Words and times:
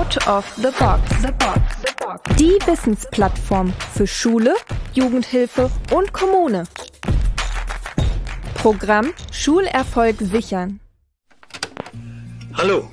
Out 0.00 0.26
of 0.26 0.46
the 0.56 0.70
Box. 0.78 1.02
The 1.20 1.32
Box. 1.98 2.36
Die 2.36 2.56
Wissensplattform 2.64 3.74
für 3.94 4.06
Schule, 4.06 4.54
Jugendhilfe 4.94 5.70
und 5.92 6.14
Kommune. 6.14 6.64
Programm 8.54 9.12
Schulerfolg 9.30 10.16
sichern. 10.20 10.80
Hallo, 12.54 12.90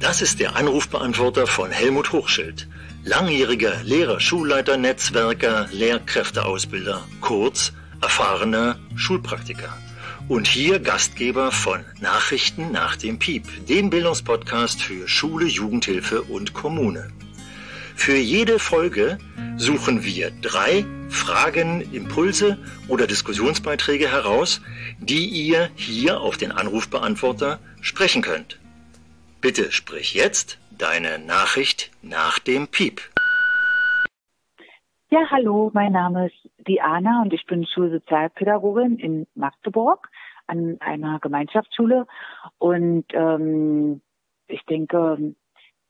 das 0.00 0.20
ist 0.20 0.40
der 0.40 0.56
Anrufbeantworter 0.56 1.46
von 1.46 1.70
Helmut 1.70 2.12
Hochschild, 2.12 2.66
langjähriger 3.04 3.74
Lehrer, 3.84 4.18
Schulleiter, 4.18 4.76
Netzwerker, 4.76 5.68
Lehrkräfteausbilder, 5.70 7.04
kurz 7.20 7.72
erfahrener 8.02 8.80
Schulpraktiker. 8.96 9.72
Und 10.28 10.46
hier 10.46 10.78
Gastgeber 10.78 11.50
von 11.50 11.86
Nachrichten 12.02 12.70
nach 12.70 12.96
dem 12.96 13.18
Piep, 13.18 13.44
dem 13.66 13.88
Bildungspodcast 13.88 14.82
für 14.82 15.08
Schule, 15.08 15.46
Jugendhilfe 15.46 16.20
und 16.20 16.52
Kommune. 16.52 17.08
Für 17.96 18.16
jede 18.16 18.58
Folge 18.58 19.16
suchen 19.56 20.04
wir 20.04 20.30
drei 20.42 20.84
Fragen, 21.08 21.80
Impulse 21.94 22.58
oder 22.88 23.06
Diskussionsbeiträge 23.06 24.12
heraus, 24.12 24.60
die 24.98 25.26
ihr 25.28 25.70
hier 25.76 26.20
auf 26.20 26.36
den 26.36 26.52
Anrufbeantworter 26.52 27.58
sprechen 27.80 28.20
könnt. 28.20 28.60
Bitte 29.40 29.72
sprich 29.72 30.12
jetzt 30.12 30.58
deine 30.76 31.18
Nachricht 31.18 31.90
nach 32.02 32.38
dem 32.38 32.68
Piep. 32.68 33.00
Ja, 35.10 35.20
hallo, 35.30 35.70
mein 35.72 35.92
Name 35.92 36.26
ist 36.26 36.50
Diana 36.66 37.22
und 37.22 37.32
ich 37.32 37.46
bin 37.46 37.66
Schulsozialpädagogin 37.66 38.98
in 38.98 39.26
Magdeburg 39.34 40.06
an 40.48 40.78
einer 40.80 41.20
Gemeinschaftsschule. 41.20 42.06
Und 42.58 43.04
ähm, 43.12 44.00
ich 44.48 44.64
denke, 44.64 45.34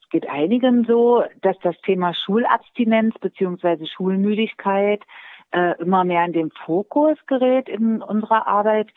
es 0.01 0.09
geht 0.09 0.29
einigen 0.29 0.85
so, 0.85 1.23
dass 1.41 1.57
das 1.63 1.79
Thema 1.81 2.13
Schulabstinenz 2.13 3.17
beziehungsweise 3.19 3.87
Schulmüdigkeit 3.87 5.03
äh, 5.51 5.79
immer 5.81 6.03
mehr 6.03 6.25
in 6.25 6.33
den 6.33 6.51
Fokus 6.65 7.17
gerät 7.27 7.69
in 7.69 8.01
unserer 8.01 8.47
Arbeit. 8.47 8.89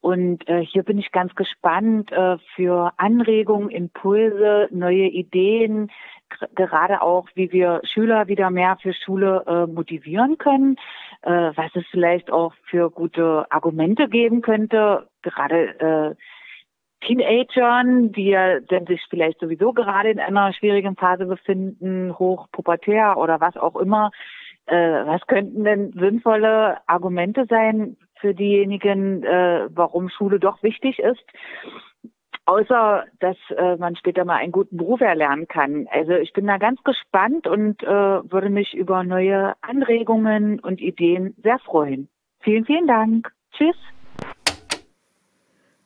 Und 0.00 0.48
äh, 0.48 0.64
hier 0.64 0.82
bin 0.82 0.98
ich 0.98 1.12
ganz 1.12 1.34
gespannt 1.34 2.10
äh, 2.10 2.38
für 2.54 2.92
Anregungen, 2.96 3.68
Impulse, 3.68 4.68
neue 4.70 5.08
Ideen, 5.08 5.90
gerade 6.54 7.02
auch, 7.02 7.28
wie 7.34 7.52
wir 7.52 7.82
Schüler 7.84 8.26
wieder 8.28 8.50
mehr 8.50 8.78
für 8.80 8.94
Schule 8.94 9.44
äh, 9.46 9.66
motivieren 9.66 10.38
können, 10.38 10.76
äh, 11.22 11.30
was 11.30 11.70
es 11.74 11.84
vielleicht 11.90 12.30
auch 12.30 12.54
für 12.64 12.90
gute 12.90 13.46
Argumente 13.50 14.08
geben 14.08 14.42
könnte, 14.42 15.08
gerade 15.22 15.80
äh, 15.80 16.14
Teenagern, 17.06 18.12
die 18.12 18.28
ja 18.28 18.60
dann 18.60 18.86
sich 18.86 19.02
vielleicht 19.08 19.40
sowieso 19.40 19.72
gerade 19.72 20.10
in 20.10 20.20
einer 20.20 20.52
schwierigen 20.52 20.96
Phase 20.96 21.26
befinden, 21.26 22.18
hochpubertär 22.18 23.16
oder 23.16 23.40
was 23.40 23.56
auch 23.56 23.76
immer. 23.76 24.10
Äh, 24.66 25.06
was 25.06 25.26
könnten 25.26 25.64
denn 25.64 25.92
sinnvolle 25.92 26.78
Argumente 26.86 27.46
sein 27.48 27.96
für 28.20 28.34
diejenigen, 28.34 29.24
äh, 29.24 29.68
warum 29.70 30.10
Schule 30.10 30.38
doch 30.38 30.62
wichtig 30.62 30.98
ist? 30.98 31.24
Außer 32.46 33.04
dass 33.20 33.36
äh, 33.56 33.76
man 33.76 33.96
später 33.96 34.24
mal 34.24 34.36
einen 34.36 34.52
guten 34.52 34.76
Beruf 34.76 35.00
erlernen 35.00 35.46
kann. 35.48 35.86
Also 35.90 36.12
ich 36.12 36.32
bin 36.32 36.46
da 36.46 36.58
ganz 36.58 36.82
gespannt 36.82 37.46
und 37.46 37.82
äh, 37.82 37.86
würde 37.86 38.50
mich 38.50 38.74
über 38.74 39.04
neue 39.04 39.54
Anregungen 39.60 40.60
und 40.60 40.80
Ideen 40.80 41.34
sehr 41.42 41.58
freuen. 41.60 42.08
Vielen, 42.40 42.64
vielen 42.64 42.86
Dank. 42.86 43.30
Tschüss. 43.52 43.76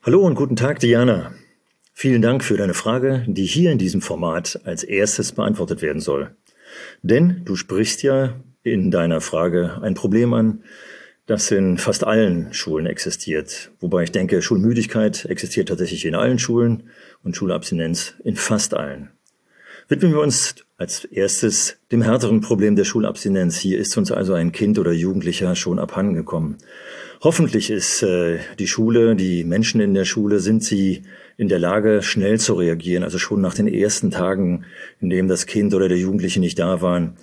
Hallo 0.04 0.20
und 0.20 0.34
guten 0.34 0.56
Tag, 0.56 0.80
Diana. 0.80 1.32
Vielen 1.92 2.22
Dank 2.22 2.44
für 2.44 2.56
deine 2.56 2.74
Frage, 2.74 3.24
die 3.26 3.44
hier 3.44 3.70
in 3.70 3.78
diesem 3.78 4.00
Format 4.00 4.60
als 4.64 4.82
erstes 4.84 5.32
beantwortet 5.32 5.80
werden 5.80 6.00
soll. 6.00 6.36
Denn 7.02 7.42
du 7.44 7.56
sprichst 7.56 8.02
ja 8.02 8.34
in 8.62 8.90
deiner 8.90 9.20
Frage 9.20 9.80
ein 9.82 9.94
Problem 9.94 10.34
an, 10.34 10.64
das 11.26 11.50
in 11.50 11.78
fast 11.78 12.04
allen 12.04 12.52
Schulen 12.52 12.86
existiert. 12.86 13.70
Wobei 13.80 14.02
ich 14.04 14.12
denke, 14.12 14.42
Schulmüdigkeit 14.42 15.24
existiert 15.24 15.68
tatsächlich 15.68 16.04
in 16.04 16.14
allen 16.14 16.38
Schulen 16.38 16.90
und 17.22 17.36
Schulabstinenz 17.36 18.14
in 18.24 18.36
fast 18.36 18.74
allen. 18.74 19.10
Widmen 19.88 20.12
wir 20.12 20.20
uns 20.20 20.54
als 20.78 21.04
erstes 21.04 21.76
dem 21.92 22.02
härteren 22.02 22.40
Problem 22.40 22.74
der 22.74 22.84
Schulabstinenz. 22.84 23.58
Hier 23.58 23.78
ist 23.78 23.96
uns 23.96 24.10
also 24.10 24.32
ein 24.32 24.52
Kind 24.52 24.78
oder 24.78 24.92
Jugendlicher 24.92 25.54
schon 25.56 25.78
abhandengekommen. 25.78 26.56
Hoffentlich 27.22 27.70
ist 27.70 28.02
äh, 28.02 28.38
die 28.58 28.66
Schule, 28.66 29.14
die 29.14 29.44
Menschen 29.44 29.80
in 29.80 29.94
der 29.94 30.04
Schule, 30.04 30.40
sind 30.40 30.64
sie 30.64 31.02
in 31.36 31.48
der 31.48 31.58
Lage, 31.58 32.02
schnell 32.02 32.38
zu 32.38 32.54
reagieren, 32.54 33.02
also 33.02 33.18
schon 33.18 33.40
nach 33.40 33.54
den 33.54 33.66
ersten 33.66 34.10
Tagen, 34.10 34.64
in 35.00 35.10
dem 35.10 35.28
das 35.28 35.46
Kind 35.46 35.74
oder 35.74 35.88
der 35.88 35.98
Jugendliche 35.98 36.40
nicht 36.40 36.58
da 36.58 36.80
waren, 36.82 37.16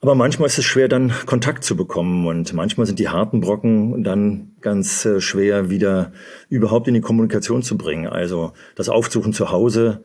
aber 0.00 0.14
manchmal 0.14 0.46
ist 0.46 0.58
es 0.58 0.64
schwer, 0.64 0.88
dann 0.88 1.12
Kontakt 1.26 1.62
zu 1.62 1.76
bekommen 1.76 2.26
und 2.26 2.54
manchmal 2.54 2.86
sind 2.86 2.98
die 2.98 3.10
harten 3.10 3.40
Brocken 3.40 4.02
dann 4.02 4.56
ganz 4.62 5.04
äh, 5.04 5.20
schwer 5.20 5.68
wieder 5.68 6.12
überhaupt 6.48 6.88
in 6.88 6.94
die 6.94 7.02
Kommunikation 7.02 7.62
zu 7.62 7.76
bringen. 7.76 8.06
Also 8.06 8.52
das 8.76 8.88
Aufsuchen 8.88 9.34
zu 9.34 9.50
Hause, 9.50 10.04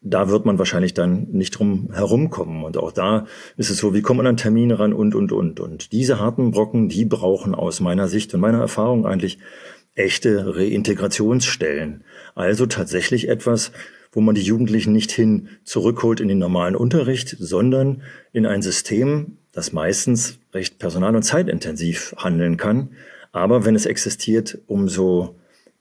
da 0.00 0.28
wird 0.28 0.44
man 0.44 0.58
wahrscheinlich 0.58 0.92
dann 0.92 1.28
nicht 1.30 1.52
drum 1.52 1.90
herumkommen. 1.92 2.64
Und 2.64 2.76
auch 2.78 2.90
da 2.90 3.26
ist 3.56 3.70
es 3.70 3.78
so, 3.78 3.94
wie 3.94 4.02
kommt 4.02 4.18
man 4.18 4.26
an 4.26 4.36
Termine 4.36 4.78
ran 4.78 4.92
und, 4.92 5.14
und, 5.14 5.30
und. 5.30 5.60
Und 5.60 5.92
diese 5.92 6.18
harten 6.18 6.50
Brocken, 6.50 6.88
die 6.88 7.04
brauchen 7.04 7.54
aus 7.54 7.78
meiner 7.78 8.08
Sicht 8.08 8.34
und 8.34 8.40
meiner 8.40 8.60
Erfahrung 8.60 9.06
eigentlich 9.06 9.38
echte 9.94 10.56
Reintegrationsstellen. 10.56 12.04
Also 12.34 12.66
tatsächlich 12.66 13.28
etwas, 13.28 13.72
wo 14.18 14.20
man 14.20 14.34
die 14.34 14.42
Jugendlichen 14.42 14.92
nicht 14.92 15.12
hin 15.12 15.46
zurückholt 15.62 16.18
in 16.18 16.26
den 16.26 16.40
normalen 16.40 16.74
Unterricht, 16.74 17.36
sondern 17.38 18.02
in 18.32 18.46
ein 18.46 18.62
System, 18.62 19.38
das 19.52 19.72
meistens 19.72 20.40
recht 20.52 20.80
personal- 20.80 21.14
und 21.14 21.22
zeitintensiv 21.22 22.16
handeln 22.18 22.56
kann, 22.56 22.88
aber 23.30 23.64
wenn 23.64 23.76
es 23.76 23.86
existiert, 23.86 24.58
umso 24.66 25.36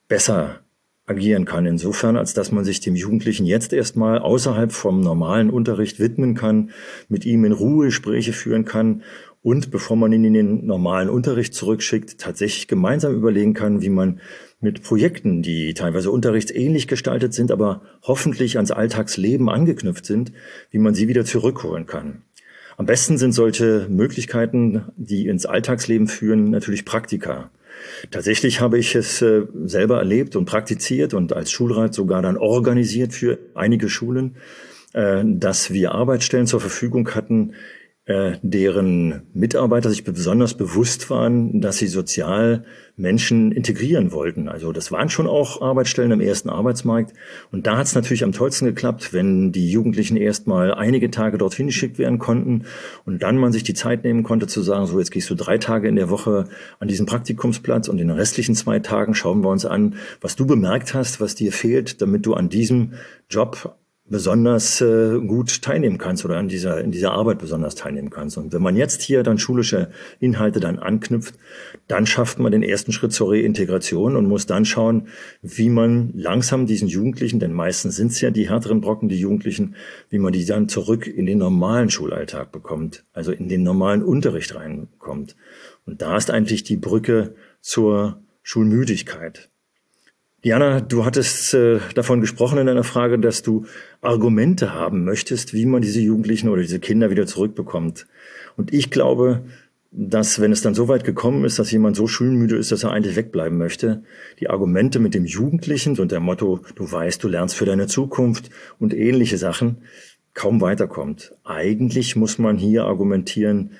besser 0.07 0.59
agieren 1.07 1.45
kann. 1.45 1.65
Insofern, 1.65 2.15
als 2.15 2.35
dass 2.35 2.51
man 2.51 2.63
sich 2.63 2.79
dem 2.79 2.95
Jugendlichen 2.95 3.47
jetzt 3.47 3.73
erstmal 3.73 4.19
außerhalb 4.19 4.71
vom 4.71 5.01
normalen 5.01 5.49
Unterricht 5.49 5.99
widmen 5.99 6.35
kann, 6.35 6.69
mit 7.09 7.25
ihm 7.25 7.43
in 7.43 7.53
Ruhe 7.53 7.87
Gespräche 7.87 8.33
führen 8.33 8.65
kann 8.65 9.01
und 9.41 9.71
bevor 9.71 9.97
man 9.97 10.13
ihn 10.13 10.25
in 10.25 10.35
den 10.35 10.67
normalen 10.67 11.09
Unterricht 11.09 11.55
zurückschickt, 11.55 12.19
tatsächlich 12.19 12.67
gemeinsam 12.67 13.15
überlegen 13.15 13.55
kann, 13.55 13.81
wie 13.81 13.89
man 13.89 14.19
mit 14.59 14.81
Projekten, 14.81 15.41
die 15.41 15.73
teilweise 15.73 16.09
unterrichtsähnlich 16.11 16.87
gestaltet 16.87 17.33
sind, 17.33 17.51
aber 17.51 17.81
hoffentlich 18.01 18.57
ans 18.57 18.71
Alltagsleben 18.71 19.49
angeknüpft 19.49 20.05
sind, 20.05 20.31
wie 20.71 20.79
man 20.79 20.95
sie 20.95 21.07
wieder 21.07 21.25
zurückholen 21.25 21.85
kann. 21.85 22.23
Am 22.77 22.85
besten 22.85 23.17
sind 23.17 23.31
solche 23.31 23.87
Möglichkeiten, 23.89 24.83
die 24.95 25.27
ins 25.27 25.45
Alltagsleben 25.45 26.07
führen, 26.07 26.51
natürlich 26.51 26.85
Praktika. 26.85 27.49
Tatsächlich 28.11 28.61
habe 28.61 28.77
ich 28.79 28.95
es 28.95 29.21
äh, 29.21 29.43
selber 29.65 29.97
erlebt 29.97 30.35
und 30.35 30.45
praktiziert 30.45 31.13
und 31.13 31.33
als 31.33 31.51
Schulrat 31.51 31.93
sogar 31.93 32.21
dann 32.21 32.37
organisiert 32.37 33.13
für 33.13 33.37
einige 33.53 33.89
Schulen, 33.89 34.35
äh, 34.93 35.23
dass 35.25 35.71
wir 35.71 35.93
Arbeitsstellen 35.93 36.47
zur 36.47 36.59
Verfügung 36.59 37.09
hatten, 37.13 37.53
deren 38.07 39.23
Mitarbeiter 39.33 39.89
sich 39.89 40.05
besonders 40.05 40.53
bewusst 40.53 41.09
waren, 41.09 41.59
dass 41.59 41.77
sie 41.77 41.87
sozial 41.87 42.63
Menschen 42.95 43.51
integrieren 43.51 44.13
wollten. 44.13 44.47
Also 44.47 44.71
das 44.71 44.93
waren 44.93 45.09
schon 45.09 45.27
auch 45.27 45.61
Arbeitsstellen 45.61 46.11
im 46.11 46.21
ersten 46.21 46.49
Arbeitsmarkt. 46.49 47.13
Und 47.51 47.67
da 47.67 47.77
hat 47.77 47.85
es 47.85 47.95
natürlich 47.95 48.23
am 48.23 48.31
tollsten 48.31 48.65
geklappt, 48.65 49.13
wenn 49.13 49.51
die 49.51 49.69
Jugendlichen 49.69 50.15
erstmal 50.15 50.73
einige 50.73 51.11
Tage 51.11 51.37
dorthin 51.37 51.67
geschickt 51.67 51.99
werden 51.99 52.17
konnten 52.17 52.63
und 53.05 53.21
dann 53.21 53.37
man 53.37 53.51
sich 53.51 53.63
die 53.63 53.73
Zeit 53.73 54.05
nehmen 54.05 54.23
konnte 54.23 54.47
zu 54.47 54.61
sagen, 54.61 54.87
so 54.87 54.97
jetzt 54.99 55.11
gehst 55.11 55.29
du 55.29 55.35
drei 55.35 55.57
Tage 55.57 55.89
in 55.89 55.97
der 55.97 56.09
Woche 56.09 56.45
an 56.79 56.87
diesen 56.87 57.05
Praktikumsplatz 57.07 57.89
und 57.89 57.99
in 57.99 58.07
den 58.07 58.17
restlichen 58.17 58.55
zwei 58.55 58.79
Tagen 58.79 59.15
schauen 59.15 59.43
wir 59.43 59.49
uns 59.49 59.65
an, 59.65 59.95
was 60.21 60.37
du 60.37 60.47
bemerkt 60.47 60.93
hast, 60.93 61.19
was 61.19 61.35
dir 61.35 61.51
fehlt, 61.51 62.01
damit 62.01 62.25
du 62.25 62.35
an 62.35 62.47
diesem 62.47 62.93
Job 63.29 63.75
besonders 64.09 64.79
äh, 64.79 65.19
gut 65.19 65.61
teilnehmen 65.61 65.97
kannst 65.97 66.23
oder 66.23 66.37
an 66.37 66.47
dieser, 66.47 66.81
in 66.81 66.91
dieser 66.91 67.11
Arbeit 67.11 67.39
besonders 67.39 67.75
teilnehmen 67.75 68.09
kannst. 68.09 68.37
Und 68.37 68.53
wenn 68.53 68.61
man 68.61 68.75
jetzt 68.75 69.01
hier 69.01 69.23
dann 69.23 69.37
schulische 69.37 69.89
Inhalte 70.19 70.59
dann 70.59 70.79
anknüpft, 70.79 71.35
dann 71.87 72.05
schafft 72.05 72.39
man 72.39 72.51
den 72.51 72.63
ersten 72.63 72.91
Schritt 72.91 73.11
zur 73.11 73.31
Reintegration 73.31 74.15
und 74.15 74.27
muss 74.27 74.45
dann 74.45 74.65
schauen, 74.65 75.09
wie 75.41 75.69
man 75.69 76.11
langsam 76.15 76.65
diesen 76.65 76.87
Jugendlichen, 76.87 77.39
denn 77.39 77.53
meistens 77.53 77.95
sind 77.95 78.11
es 78.11 78.21
ja 78.21 78.31
die 78.31 78.49
härteren 78.49 78.81
Brocken, 78.81 79.09
die 79.09 79.19
Jugendlichen, 79.19 79.75
wie 80.09 80.19
man 80.19 80.31
die 80.31 80.45
dann 80.45 80.69
zurück 80.69 81.07
in 81.07 81.25
den 81.25 81.39
normalen 81.39 81.89
Schulalltag 81.89 82.51
bekommt, 82.51 83.03
also 83.13 83.31
in 83.31 83.49
den 83.49 83.63
normalen 83.63 84.03
Unterricht 84.03 84.55
reinkommt. 84.55 85.35
Und 85.85 86.01
da 86.01 86.17
ist 86.17 86.31
eigentlich 86.31 86.63
die 86.63 86.77
Brücke 86.77 87.35
zur 87.61 88.21
Schulmüdigkeit. 88.41 89.49
Jana, 90.43 90.81
du 90.81 91.03
hattest 91.03 91.53
äh, 91.55 91.79
davon 91.95 92.21
gesprochen 92.21 92.59
in 92.59 92.67
deiner 92.67 92.83
Frage, 92.83 93.17
dass 93.17 93.41
du 93.41 93.65
Argumente 94.01 94.73
haben 94.73 95.03
möchtest, 95.03 95.53
wie 95.53 95.65
man 95.65 95.81
diese 95.81 95.99
Jugendlichen 95.99 96.49
oder 96.49 96.61
diese 96.61 96.79
Kinder 96.79 97.09
wieder 97.09 97.25
zurückbekommt. 97.25 98.05
Und 98.55 98.71
ich 98.71 98.91
glaube, 98.91 99.43
dass 99.91 100.39
wenn 100.39 100.51
es 100.51 100.61
dann 100.61 100.75
so 100.75 100.87
weit 100.87 101.03
gekommen 101.03 101.43
ist, 101.43 101.57
dass 101.57 101.71
jemand 101.71 101.95
so 101.95 102.07
schulmüde 102.07 102.55
ist, 102.55 102.71
dass 102.71 102.83
er 102.83 102.91
eigentlich 102.91 103.15
wegbleiben 103.15 103.57
möchte, 103.57 104.03
die 104.39 104.49
Argumente 104.49 104.99
mit 104.99 105.15
dem 105.15 105.25
Jugendlichen 105.25 105.97
und 105.97 106.11
der 106.11 106.19
Motto, 106.19 106.59
du 106.75 106.91
weißt, 106.91 107.23
du 107.23 107.27
lernst 107.27 107.55
für 107.55 107.65
deine 107.65 107.87
Zukunft 107.87 108.51
und 108.77 108.93
ähnliche 108.93 109.37
Sachen, 109.37 109.77
kaum 110.35 110.61
weiterkommt. 110.61 111.33
Eigentlich 111.45 112.15
muss 112.15 112.37
man 112.37 112.57
hier 112.57 112.85
argumentieren, 112.85 113.71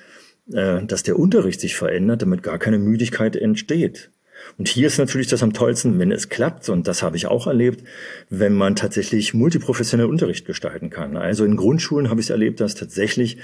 äh, 0.52 0.84
dass 0.84 1.04
der 1.04 1.18
Unterricht 1.20 1.60
sich 1.60 1.76
verändert, 1.76 2.22
damit 2.22 2.42
gar 2.42 2.58
keine 2.58 2.78
Müdigkeit 2.78 3.36
entsteht. 3.36 4.10
Und 4.56 4.68
hier 4.68 4.88
ist 4.88 4.98
natürlich 4.98 5.28
das 5.28 5.42
am 5.42 5.52
tollsten, 5.52 5.98
wenn 5.98 6.10
es 6.10 6.28
klappt, 6.28 6.68
und 6.68 6.88
das 6.88 7.02
habe 7.02 7.16
ich 7.16 7.26
auch 7.26 7.46
erlebt, 7.46 7.84
wenn 8.28 8.54
man 8.54 8.74
tatsächlich 8.74 9.32
multiprofessionell 9.32 10.06
Unterricht 10.06 10.46
gestalten 10.46 10.90
kann. 10.90 11.16
Also 11.16 11.44
in 11.44 11.56
Grundschulen 11.56 12.10
habe 12.10 12.20
ich 12.20 12.26
es 12.26 12.30
erlebt, 12.30 12.60
dass 12.60 12.74
tatsächlich 12.74 13.38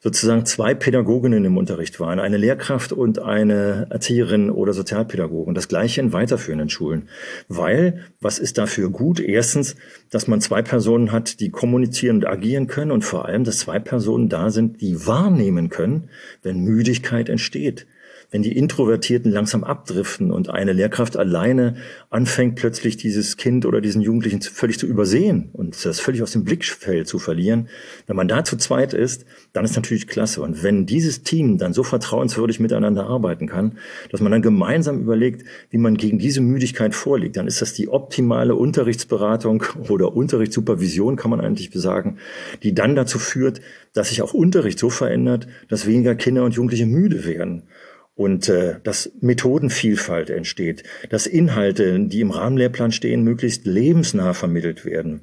sozusagen 0.00 0.46
zwei 0.46 0.74
Pädagoginnen 0.74 1.44
im 1.44 1.56
Unterricht 1.56 2.00
waren, 2.00 2.20
eine 2.20 2.36
Lehrkraft 2.36 2.92
und 2.92 3.18
eine 3.18 3.88
Erzieherin 3.90 4.50
oder 4.50 4.72
Sozialpädagogin. 4.72 5.54
Das 5.54 5.68
gleiche 5.68 6.00
in 6.00 6.12
weiterführenden 6.12 6.70
Schulen. 6.70 7.08
Weil, 7.48 8.04
was 8.20 8.38
ist 8.38 8.56
dafür 8.56 8.90
gut? 8.90 9.20
Erstens, 9.20 9.76
dass 10.10 10.28
man 10.28 10.40
zwei 10.40 10.62
Personen 10.62 11.12
hat, 11.12 11.40
die 11.40 11.50
kommunizieren 11.50 12.16
und 12.16 12.26
agieren 12.26 12.66
können 12.66 12.92
und 12.92 13.04
vor 13.04 13.26
allem, 13.26 13.44
dass 13.44 13.58
zwei 13.58 13.78
Personen 13.78 14.28
da 14.28 14.50
sind, 14.50 14.80
die 14.80 15.06
wahrnehmen 15.06 15.68
können, 15.68 16.10
wenn 16.42 16.60
Müdigkeit 16.60 17.28
entsteht 17.28 17.86
wenn 18.30 18.42
die 18.42 18.56
Introvertierten 18.56 19.30
langsam 19.30 19.64
abdriften 19.64 20.30
und 20.30 20.50
eine 20.50 20.72
Lehrkraft 20.72 21.16
alleine 21.16 21.76
anfängt, 22.10 22.56
plötzlich 22.56 22.96
dieses 22.96 23.36
Kind 23.36 23.66
oder 23.66 23.80
diesen 23.80 24.00
Jugendlichen 24.00 24.40
völlig 24.42 24.78
zu 24.78 24.86
übersehen 24.86 25.50
und 25.52 25.84
das 25.84 26.00
völlig 26.00 26.22
aus 26.22 26.32
dem 26.32 26.44
Blickfeld 26.44 27.08
zu 27.08 27.18
verlieren, 27.18 27.68
wenn 28.06 28.16
man 28.16 28.28
da 28.28 28.44
zu 28.44 28.56
zweit 28.56 28.94
ist, 28.94 29.24
dann 29.52 29.64
ist 29.64 29.76
natürlich 29.76 30.06
klasse. 30.06 30.42
Und 30.42 30.62
wenn 30.62 30.86
dieses 30.86 31.22
Team 31.22 31.58
dann 31.58 31.72
so 31.72 31.82
vertrauenswürdig 31.82 32.60
miteinander 32.60 33.06
arbeiten 33.06 33.48
kann, 33.48 33.78
dass 34.10 34.20
man 34.20 34.30
dann 34.30 34.42
gemeinsam 34.42 35.00
überlegt, 35.00 35.44
wie 35.70 35.78
man 35.78 35.96
gegen 35.96 36.18
diese 36.18 36.40
Müdigkeit 36.40 36.94
vorliegt, 36.94 37.36
dann 37.36 37.46
ist 37.46 37.60
das 37.60 37.74
die 37.74 37.88
optimale 37.88 38.54
Unterrichtsberatung 38.54 39.64
oder 39.88 40.14
Unterrichtssupervision, 40.14 41.16
kann 41.16 41.30
man 41.30 41.40
eigentlich 41.40 41.70
sagen, 41.72 42.18
die 42.62 42.74
dann 42.74 42.94
dazu 42.94 43.18
führt, 43.18 43.60
dass 43.92 44.10
sich 44.10 44.22
auch 44.22 44.34
Unterricht 44.34 44.78
so 44.78 44.88
verändert, 44.88 45.48
dass 45.68 45.86
weniger 45.86 46.14
Kinder 46.14 46.44
und 46.44 46.54
Jugendliche 46.54 46.86
müde 46.86 47.24
werden 47.24 47.64
und 48.14 48.48
äh, 48.48 48.80
dass 48.82 49.12
Methodenvielfalt 49.20 50.30
entsteht, 50.30 50.82
dass 51.08 51.26
Inhalte, 51.26 51.98
die 52.00 52.20
im 52.20 52.30
Rahmenlehrplan 52.30 52.92
stehen, 52.92 53.22
möglichst 53.22 53.66
lebensnah 53.66 54.34
vermittelt 54.34 54.84
werden, 54.84 55.22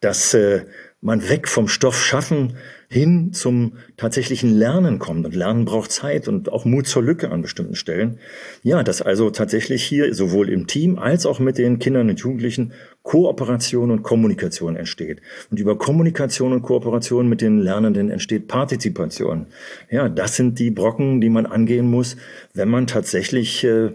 dass 0.00 0.34
äh, 0.34 0.64
man 1.00 1.28
weg 1.28 1.48
vom 1.48 1.68
Stoff 1.68 2.02
schaffen 2.02 2.56
hin 2.92 3.32
zum 3.32 3.78
tatsächlichen 3.96 4.54
Lernen 4.54 4.98
kommt. 4.98 5.24
Und 5.24 5.34
Lernen 5.34 5.64
braucht 5.64 5.90
Zeit 5.90 6.28
und 6.28 6.52
auch 6.52 6.66
Mut 6.66 6.86
zur 6.86 7.02
Lücke 7.02 7.30
an 7.30 7.40
bestimmten 7.40 7.74
Stellen. 7.74 8.18
Ja, 8.62 8.82
dass 8.82 9.00
also 9.00 9.30
tatsächlich 9.30 9.82
hier 9.82 10.14
sowohl 10.14 10.50
im 10.50 10.66
Team 10.66 10.98
als 10.98 11.24
auch 11.24 11.38
mit 11.38 11.56
den 11.56 11.78
Kindern 11.78 12.10
und 12.10 12.20
Jugendlichen 12.20 12.72
Kooperation 13.02 13.90
und 13.90 14.02
Kommunikation 14.02 14.76
entsteht. 14.76 15.22
Und 15.50 15.58
über 15.58 15.78
Kommunikation 15.78 16.52
und 16.52 16.60
Kooperation 16.60 17.30
mit 17.30 17.40
den 17.40 17.60
Lernenden 17.60 18.10
entsteht 18.10 18.46
Partizipation. 18.46 19.46
Ja, 19.90 20.10
das 20.10 20.36
sind 20.36 20.58
die 20.58 20.70
Brocken, 20.70 21.22
die 21.22 21.30
man 21.30 21.46
angehen 21.46 21.90
muss, 21.90 22.16
wenn 22.52 22.68
man 22.68 22.86
tatsächlich 22.86 23.64
äh, 23.64 23.92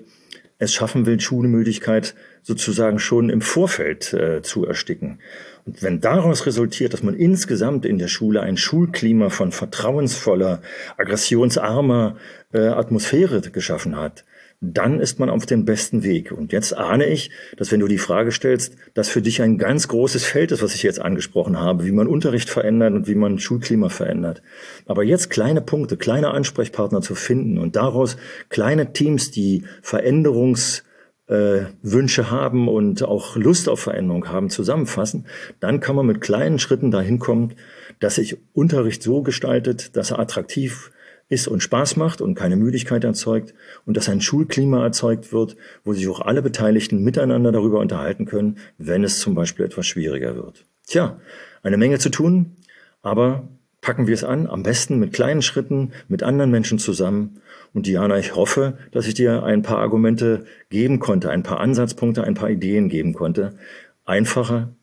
es 0.60 0.74
schaffen 0.74 1.06
will, 1.06 1.20
Schulemüdigkeit 1.20 2.16
sozusagen 2.42 3.00
schon 3.00 3.30
im 3.30 3.42
Vorfeld 3.42 4.14
äh, 4.14 4.42
zu 4.42 4.66
ersticken. 4.66 5.20
Und 5.66 5.84
wenn 5.84 6.02
daraus 6.02 6.46
resultiert, 6.46 6.94
dass 6.94 7.04
man 7.04 7.14
insgesamt 7.14 7.86
in 7.86 7.98
der 7.98 8.08
Schule 8.08 8.42
ein 8.42 8.58
Schulklima 8.58 9.30
von 9.30 9.52
vertrauensvoller, 9.52 10.62
aggressionsarmer 10.98 12.16
äh, 12.54 12.60
Atmosphäre 12.60 13.42
geschaffen 13.42 13.98
hat, 13.98 14.24
dann 14.60 15.00
ist 15.00 15.20
man 15.20 15.30
auf 15.30 15.46
dem 15.46 15.66
besten 15.66 16.04
Weg. 16.04 16.32
Und 16.32 16.52
jetzt 16.52 16.76
ahne 16.76 17.06
ich, 17.06 17.30
dass 17.58 17.72
wenn 17.72 17.80
du 17.80 17.88
die 17.88 18.00
Frage 18.00 18.32
stellst, 18.32 18.76
das 18.96 19.08
für 19.08 19.22
dich 19.22 19.42
ein 19.42 19.60
ganz 19.60 19.88
großes 19.88 20.24
Feld 20.24 20.52
ist, 20.52 20.64
was 20.64 20.74
ich 20.74 20.82
jetzt 20.82 21.00
angesprochen 21.00 21.60
habe, 21.60 21.86
wie 21.86 21.92
man 21.92 22.08
Unterricht 22.08 22.50
verändert 22.50 22.94
und 22.94 23.08
wie 23.08 23.16
man 23.16 23.38
Schulklima 23.38 23.90
verändert. 23.90 24.42
Aber 24.88 25.04
jetzt 25.04 25.30
kleine 25.30 25.62
Punkte, 25.62 25.96
kleine 25.96 26.32
Ansprechpartner 26.32 27.02
zu 27.02 27.14
finden 27.14 27.60
und 27.60 27.76
daraus 27.76 28.18
kleine 28.50 28.94
Teams, 28.94 29.30
die 29.30 29.64
Veränderungs 29.84 30.84
äh, 31.28 31.66
Wünsche 31.84 32.32
haben 32.32 32.68
und 32.68 33.04
auch 33.04 33.36
Lust 33.36 33.70
auf 33.70 33.82
Veränderung 33.82 34.28
haben, 34.30 34.50
zusammenfassen, 34.50 35.28
dann 35.60 35.82
kann 35.82 35.96
man 35.96 36.08
mit 36.08 36.22
kleinen 36.22 36.58
Schritten 36.58 36.90
dahin 36.90 37.20
kommen, 37.20 37.54
dass 38.00 38.16
sich 38.16 38.38
Unterricht 38.54 39.04
so 39.04 39.22
gestaltet, 39.22 39.96
dass 39.96 40.12
er 40.12 40.20
attraktiv 40.20 40.92
ist 41.30 41.48
und 41.48 41.62
Spaß 41.62 41.98
macht 41.98 42.22
und 42.22 42.36
keine 42.36 42.56
Müdigkeit 42.56 43.04
erzeugt 43.04 43.54
und 43.86 43.98
dass 43.98 44.10
ein 44.10 44.22
Schulklima 44.22 44.84
erzeugt 44.84 45.34
wird, 45.34 45.58
wo 45.84 45.94
sich 45.94 46.08
auch 46.08 46.22
alle 46.22 46.42
Beteiligten 46.42 47.04
miteinander 47.04 47.52
darüber 47.52 47.80
unterhalten 47.80 48.26
können, 48.26 48.58
wenn 48.78 49.04
es 49.04 49.20
zum 49.20 49.36
Beispiel 49.36 49.66
etwas 49.66 49.88
schwieriger 49.88 50.36
wird. 50.36 50.66
Tja, 50.86 51.20
eine 51.64 51.78
Menge 51.78 52.00
zu 52.00 52.10
tun, 52.10 52.56
aber 53.02 53.50
packen 53.82 54.08
wir 54.08 54.14
es 54.14 54.24
an, 54.24 54.48
am 54.48 54.64
besten 54.64 55.00
mit 55.00 55.14
kleinen 55.14 55.42
Schritten, 55.42 55.92
mit 56.08 56.24
anderen 56.24 56.52
Menschen 56.52 56.80
zusammen 56.80 57.42
und 57.74 57.86
Diana, 57.86 58.18
ich 58.18 58.36
hoffe, 58.36 58.78
dass 58.92 59.08
ich 59.08 59.14
dir 59.14 59.44
ein 59.44 59.62
paar 59.62 59.80
Argumente 59.80 60.46
geben 60.70 61.00
konnte, 61.00 61.30
ein 61.30 61.44
paar 61.44 61.60
Ansatzpunkte, 61.60 62.24
ein 62.24 62.34
paar 62.34 62.50
Ideen 62.50 62.90
geben 62.90 63.14
konnte. 63.14 63.58
Einfacher 64.06 64.74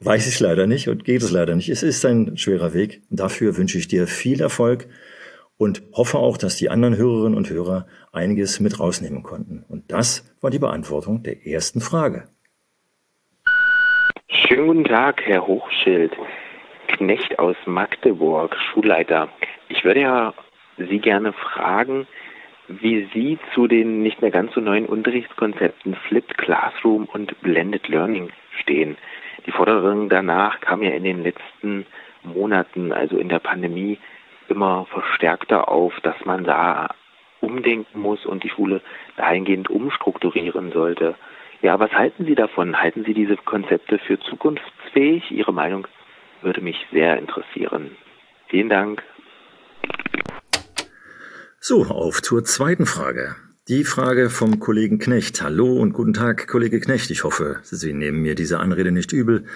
weiß 0.00 0.26
ich 0.28 0.38
leider 0.40 0.66
nicht 0.66 0.88
und 0.88 1.04
geht 1.04 1.22
es 1.22 1.30
leider 1.30 1.56
nicht. 1.56 1.68
Es 1.68 1.82
ist 1.82 2.04
ein 2.04 2.36
schwerer 2.36 2.74
Weg. 2.74 3.02
Dafür 3.10 3.56
wünsche 3.56 3.78
ich 3.78 3.88
dir 3.88 4.06
viel 4.06 4.40
Erfolg 4.40 4.86
und 5.56 5.82
hoffe 5.92 6.18
auch, 6.18 6.36
dass 6.36 6.56
die 6.56 6.70
anderen 6.70 6.96
Hörerinnen 6.96 7.36
und 7.36 7.50
Hörer 7.50 7.86
einiges 8.12 8.60
mit 8.60 8.80
rausnehmen 8.80 9.22
konnten. 9.22 9.64
Und 9.68 9.92
das 9.92 10.34
war 10.40 10.50
die 10.50 10.58
Beantwortung 10.58 11.22
der 11.22 11.46
ersten 11.46 11.80
Frage. 11.80 12.28
Schönen 14.28 14.66
guten 14.66 14.84
Tag, 14.84 15.22
Herr 15.24 15.46
Hochschild. 15.46 16.12
Knecht 16.88 17.38
aus 17.38 17.56
Magdeburg, 17.66 18.56
Schulleiter. 18.72 19.28
Ich 19.68 19.84
würde 19.84 20.00
ja 20.00 20.34
Sie 20.76 20.98
gerne 20.98 21.32
fragen, 21.32 22.06
wie 22.68 23.08
Sie 23.12 23.38
zu 23.54 23.66
den 23.66 24.02
nicht 24.02 24.22
mehr 24.22 24.30
ganz 24.30 24.54
so 24.54 24.60
neuen 24.60 24.86
Unterrichtskonzepten 24.86 25.94
Flipped 26.08 26.36
Classroom 26.38 27.04
und 27.06 27.40
Blended 27.42 27.88
Learning 27.88 28.30
stehen. 28.60 28.96
Die 29.46 29.52
Forderung 29.52 30.08
danach 30.08 30.60
kam 30.60 30.82
ja 30.82 30.90
in 30.90 31.04
den 31.04 31.22
letzten 31.22 31.86
Monaten, 32.22 32.92
also 32.92 33.18
in 33.18 33.28
der 33.28 33.38
Pandemie, 33.38 33.98
immer 34.48 34.86
verstärkter 34.86 35.68
auf, 35.68 35.92
dass 36.02 36.16
man 36.24 36.44
da 36.44 36.94
umdenken 37.40 38.00
muss 38.00 38.24
und 38.24 38.42
die 38.42 38.50
Schule 38.50 38.80
dahingehend 39.16 39.70
umstrukturieren 39.70 40.72
sollte. 40.72 41.14
Ja, 41.62 41.78
was 41.78 41.92
halten 41.92 42.24
Sie 42.26 42.34
davon? 42.34 42.80
Halten 42.80 43.04
Sie 43.04 43.14
diese 43.14 43.36
Konzepte 43.36 43.98
für 43.98 44.18
zukunftsfähig? 44.20 45.30
Ihre 45.30 45.52
Meinung 45.52 45.86
würde 46.42 46.60
mich 46.60 46.76
sehr 46.92 47.18
interessieren. 47.18 47.96
Vielen 48.48 48.68
Dank. 48.68 49.02
So, 51.60 51.84
auf 51.84 52.20
zur 52.20 52.44
zweiten 52.44 52.84
Frage. 52.84 53.36
Die 53.68 53.84
Frage 53.84 54.28
vom 54.28 54.60
Kollegen 54.60 54.98
Knecht. 54.98 55.40
Hallo 55.40 55.78
und 55.80 55.94
guten 55.94 56.12
Tag, 56.12 56.46
Kollege 56.48 56.80
Knecht. 56.80 57.10
Ich 57.10 57.24
hoffe, 57.24 57.60
Sie 57.62 57.94
nehmen 57.94 58.20
mir 58.20 58.34
diese 58.34 58.60
Anrede 58.60 58.92
nicht 58.92 59.12
übel. 59.12 59.46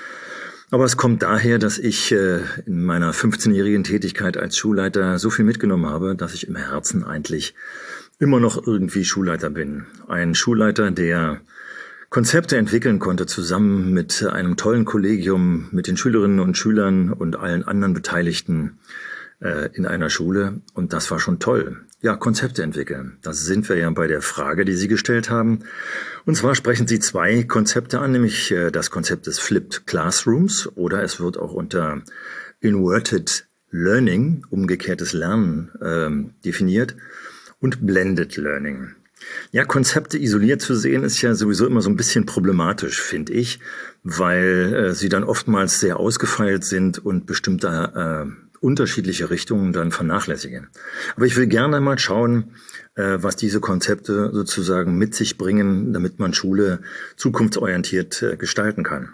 Aber 0.71 0.85
es 0.85 0.99
kommt 0.99 1.23
daher, 1.23 1.59
dass 1.59 1.79
ich 1.79 2.13
äh, 2.13 2.41
in 2.67 2.85
meiner 2.85 3.13
15-jährigen 3.13 3.85
Tätigkeit 3.85 4.37
als 4.37 4.57
Schulleiter 4.57 5.19
so 5.19 5.31
viel 5.31 5.45
mitgenommen 5.45 5.87
habe, 5.87 6.15
dass 6.15 6.35
ich 6.35 6.47
im 6.47 6.57
Herzen 6.57 7.05
eigentlich 7.05 7.55
immer 8.19 8.39
noch 8.39 8.67
irgendwie 8.67 9.05
Schulleiter 9.05 9.49
bin. 9.49 9.87
Ein 10.09 10.35
Schulleiter, 10.35 10.91
der 10.91 11.41
Konzepte 12.11 12.57
entwickeln 12.57 12.99
konnte, 12.99 13.25
zusammen 13.25 13.93
mit 13.93 14.23
einem 14.25 14.57
tollen 14.57 14.85
Kollegium, 14.85 15.69
mit 15.73 15.87
den 15.87 15.97
Schülerinnen 15.97 16.41
und 16.41 16.59
Schülern 16.59 17.13
und 17.13 17.37
allen 17.37 17.65
anderen 17.65 17.95
Beteiligten 17.95 18.79
äh, 19.41 19.71
in 19.73 19.87
einer 19.87 20.11
Schule. 20.11 20.61
Und 20.75 20.93
das 20.93 21.11
war 21.11 21.19
schon 21.19 21.39
toll. 21.39 21.79
Ja, 22.01 22.15
Konzepte 22.15 22.63
entwickeln. 22.63 23.19
Das 23.23 23.41
sind 23.41 23.69
wir 23.69 23.77
ja 23.77 23.91
bei 23.91 24.07
der 24.07 24.23
Frage, 24.23 24.65
die 24.65 24.75
Sie 24.75 24.87
gestellt 24.87 25.31
haben. 25.31 25.65
Und 26.27 26.37
zwar 26.37 26.55
sprechen 26.55 26.87
Sie 26.87 27.01
zwei 27.01 27.43
Konzepte 27.43 27.99
an, 27.99 28.13
nämlich 28.13 28.53
äh, 28.53 28.71
das 28.71 28.91
Konzept 28.91 29.27
des 29.27 29.41
Flipped 29.41 29.85
Classrooms 29.87 30.69
oder 30.77 31.03
es 31.03 31.19
wird 31.19 31.37
auch 31.37 31.53
unter 31.53 32.03
Inverted 32.61 33.49
Learning, 33.71 34.47
umgekehrtes 34.49 35.13
Lernen, 35.13 35.73
ähm, 35.83 36.35
definiert 36.45 36.95
und 37.59 37.85
Blended 37.85 38.37
Learning. 38.37 38.95
Ja, 39.51 39.65
Konzepte 39.65 40.19
isoliert 40.19 40.63
zu 40.63 40.77
sehen 40.77 41.03
ist 41.03 41.21
ja 41.21 41.35
sowieso 41.35 41.67
immer 41.67 41.81
so 41.81 41.91
ein 41.91 41.97
bisschen 41.97 42.27
problematisch, 42.27 43.03
finde 43.03 43.33
ich, 43.33 43.59
weil 44.05 44.75
äh, 44.75 44.95
sie 44.95 45.09
dann 45.09 45.25
oftmals 45.25 45.81
sehr 45.81 45.99
ausgefeilt 45.99 46.65
sind 46.65 47.05
und 47.05 47.27
bestimmte 47.27 48.29
äh, 48.29 48.48
unterschiedliche 48.61 49.31
Richtungen 49.31 49.73
dann 49.73 49.93
vernachlässigen. 49.93 50.69
Aber 51.17 51.27
ich 51.27 51.37
will 51.37 51.47
gerne 51.47 51.81
mal 51.81 51.99
schauen, 51.99 52.53
äh, 52.95 53.19
was 53.21 53.37
diese 53.37 53.61
Konzepte 53.61 54.31
sozusagen 54.33 54.97
mit 54.97 55.15
sich 55.15 55.39
bringen, 55.39 55.93
damit 55.93 56.19
man 56.19 56.35
Schule 56.35 56.81
zukunftsorientiert 57.17 58.23
äh, 58.23 58.37
gestalten 58.37 58.83
kann. 58.83 59.11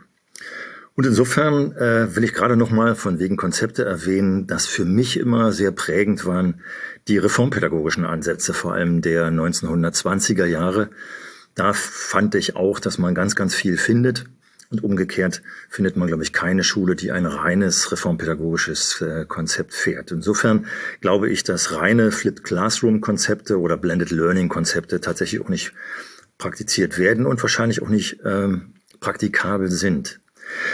Und 0.97 1.07
insofern 1.07 1.73
äh, 1.73 2.15
will 2.15 2.23
ich 2.23 2.35
gerade 2.35 2.57
noch 2.57 2.71
mal 2.71 2.95
von 2.95 3.19
wegen 3.19 3.37
Konzepte 3.37 3.85
erwähnen, 3.85 4.47
dass 4.47 4.67
für 4.67 4.85
mich 4.85 5.19
immer 5.19 5.53
sehr 5.53 5.73
prägend 5.73 6.25
waren 6.25 6.61
die 7.09 7.19
reformpädagogischen 7.19 8.05
Ansätze, 8.05 8.55
vor 8.55 8.75
allem 8.75 9.03
der 9.03 9.29
1920er 9.31 10.47
Jahre. 10.47 10.91
Da 11.57 11.73
fand 11.73 12.37
ich 12.37 12.55
auch, 12.55 12.79
dass 12.79 12.99
man 12.99 13.15
ganz, 13.15 13.35
ganz 13.35 13.55
viel 13.55 13.77
findet 13.77 14.27
Und 14.75 14.83
umgekehrt 14.83 15.41
findet 15.69 15.97
man, 15.97 16.09
glaube 16.09 16.25
ich, 16.25 16.33
keine 16.33 16.65
Schule, 16.65 16.97
die 16.97 17.13
ein 17.13 17.27
reines 17.27 17.93
reformpädagogisches 17.93 19.01
äh, 19.03 19.25
Konzept 19.25 19.73
fährt. 19.73 20.11
Insofern 20.11 20.67
glaube 21.01 21.31
ich, 21.31 21.45
dass 21.45 21.77
reine 21.77 22.11
Flipped 22.11 22.43
Classroom 22.43 23.01
Konzepte 23.01 23.61
oder 23.61 23.77
Blended 23.77 24.11
Learning 24.11 24.49
Konzepte 24.49 25.01
tatsächlich 25.01 25.41
auch 25.41 25.49
nicht 25.49 25.73
praktiziert 26.39 26.99
werden 26.99 27.25
und 27.25 27.41
wahrscheinlich 27.41 27.83
auch 27.83 27.89
nicht 27.89 28.19
ähm, 28.25 28.75
praktikabel 28.99 29.71
sind. 29.71 30.19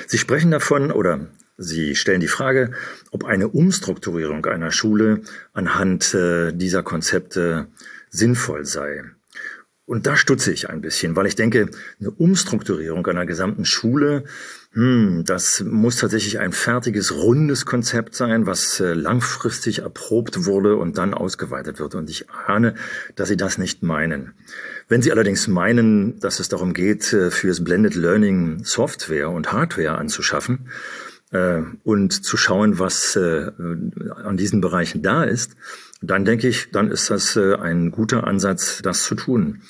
Sie 0.07 0.17
sprechen 0.17 0.51
davon 0.51 0.91
oder 0.91 1.29
Sie 1.59 1.95
stellen 1.95 2.23
die 2.23 2.27
Frage, 2.27 2.71
ob 3.11 3.25
eine 3.25 3.49
Umstrukturierung 3.49 4.47
einer 4.47 4.73
Schule 4.73 5.21
anhand 5.53 6.15
äh, 6.15 6.53
dieser 6.53 6.83
Konzepte 6.83 7.67
sinnvoll 8.09 8.65
sei. 8.65 9.05
Und 9.91 10.07
da 10.07 10.17
stutze 10.17 10.53
ich 10.53 10.71
ein 10.71 10.83
bisschen, 10.83 11.17
weil 11.17 11.27
ich 11.27 11.35
denke, 11.35 11.69
eine 11.99 12.13
Umstrukturierung 12.13 13.05
einer 13.09 13.27
gesamten 13.27 13.65
Schule, 13.65 14.23
hm, 14.71 15.25
das 15.27 15.65
muss 15.67 15.97
tatsächlich 15.97 16.39
ein 16.39 16.53
fertiges, 16.53 17.13
rundes 17.13 17.67
Konzept 17.67 18.15
sein, 18.15 18.47
was 18.47 18.79
äh, 18.79 18.93
langfristig 18.93 19.81
erprobt 19.81 20.45
wurde 20.45 20.77
und 20.77 20.97
dann 20.97 21.13
ausgeweitet 21.13 21.81
wird. 21.81 21.97
Und 21.97 22.09
ich 22.09 22.31
ahne, 22.31 22.77
dass 23.17 23.31
Sie 23.31 23.37
das 23.37 23.59
nicht 23.59 23.83
meinen. 23.83 24.33
Wenn 24.87 25.03
Sie 25.03 25.11
allerdings 25.11 25.49
meinen, 25.49 26.21
dass 26.21 26.39
es 26.39 26.49
darum 26.49 26.73
geht, 26.73 27.13
äh, 27.13 27.33
fürs 27.33 27.65
Blended 27.65 27.97
Learning 27.97 28.63
Software 28.63 29.31
und 29.31 29.51
Hardware 29.51 29.99
anzuschaffen, 29.99 30.69
äh, 31.33 31.63
und 31.83 32.13
zu 32.13 32.37
schauen, 32.37 32.79
was 32.79 33.17
an 33.17 34.37
diesen 34.37 34.61
Bereichen 34.61 35.03
da 35.03 35.25
ist, 35.25 35.57
dann 36.03 36.25
denke 36.25 36.49
ich, 36.49 36.71
dann 36.71 36.91
ist 36.91 37.11
das 37.11 37.37
äh, 37.37 37.55
ein 37.57 37.91
guter 37.91 38.27
Ansatz, 38.27 38.81
das 38.83 39.05
zu 39.05 39.15
tun. 39.15 39.63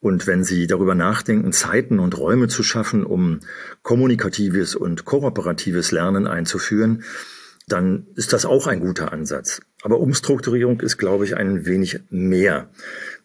Und 0.00 0.26
wenn 0.26 0.44
Sie 0.44 0.66
darüber 0.66 0.94
nachdenken, 0.94 1.52
Zeiten 1.52 1.98
und 1.98 2.16
Räume 2.16 2.48
zu 2.48 2.62
schaffen, 2.62 3.04
um 3.04 3.40
kommunikatives 3.82 4.76
und 4.76 5.04
kooperatives 5.04 5.90
Lernen 5.90 6.26
einzuführen, 6.26 7.02
dann 7.66 8.06
ist 8.14 8.32
das 8.32 8.46
auch 8.46 8.66
ein 8.66 8.80
guter 8.80 9.12
Ansatz. 9.12 9.60
Aber 9.82 10.00
Umstrukturierung 10.00 10.80
ist, 10.80 10.96
glaube 10.96 11.24
ich, 11.24 11.36
ein 11.36 11.66
wenig 11.66 12.00
mehr. 12.10 12.70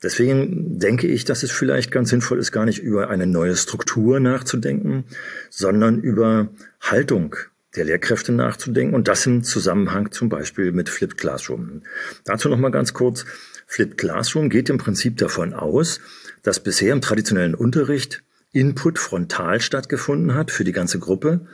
Deswegen 0.01 0.79
denke 0.79 1.07
ich, 1.07 1.25
dass 1.25 1.43
es 1.43 1.51
vielleicht 1.51 1.91
ganz 1.91 2.09
sinnvoll 2.09 2.39
ist, 2.39 2.51
gar 2.51 2.65
nicht 2.65 2.79
über 2.79 3.09
eine 3.09 3.25
neue 3.25 3.55
Struktur 3.55 4.19
nachzudenken, 4.19 5.05
sondern 5.49 5.99
über 5.99 6.49
Haltung 6.81 7.35
der 7.75 7.85
Lehrkräfte 7.85 8.31
nachzudenken 8.31 8.95
und 8.95 9.07
das 9.07 9.25
im 9.25 9.43
Zusammenhang 9.43 10.11
zum 10.11 10.29
Beispiel 10.29 10.71
mit 10.71 10.89
Flipped 10.89 11.17
Classroom. 11.17 11.81
Dazu 12.25 12.49
noch 12.49 12.57
mal 12.57 12.69
ganz 12.69 12.93
kurz. 12.93 13.25
Flipped 13.65 13.97
Classroom 13.97 14.49
geht 14.49 14.69
im 14.69 14.77
Prinzip 14.77 15.17
davon 15.17 15.53
aus, 15.53 15.99
dass 16.43 16.61
bisher 16.61 16.93
im 16.93 17.01
traditionellen 17.01 17.55
Unterricht 17.55 18.23
Input 18.51 18.99
frontal 18.99 19.61
stattgefunden 19.61 20.35
hat 20.35 20.51
für 20.51 20.63
die 20.63 20.71
ganze 20.71 20.99
Gruppe 20.99 21.47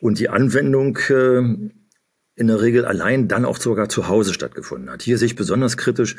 und 0.00 0.20
die 0.20 0.28
Anwendung 0.28 0.96
äh, 1.08 1.42
in 2.36 2.48
der 2.48 2.60
Regel 2.60 2.84
allein 2.84 3.28
dann 3.28 3.46
auch 3.46 3.56
sogar 3.56 3.88
zu 3.88 4.08
Hause 4.08 4.34
stattgefunden 4.34 4.90
hat. 4.90 5.02
Hier 5.02 5.16
sehe 5.16 5.26
ich 5.26 5.36
besonders 5.36 5.78
kritisch, 5.78 6.16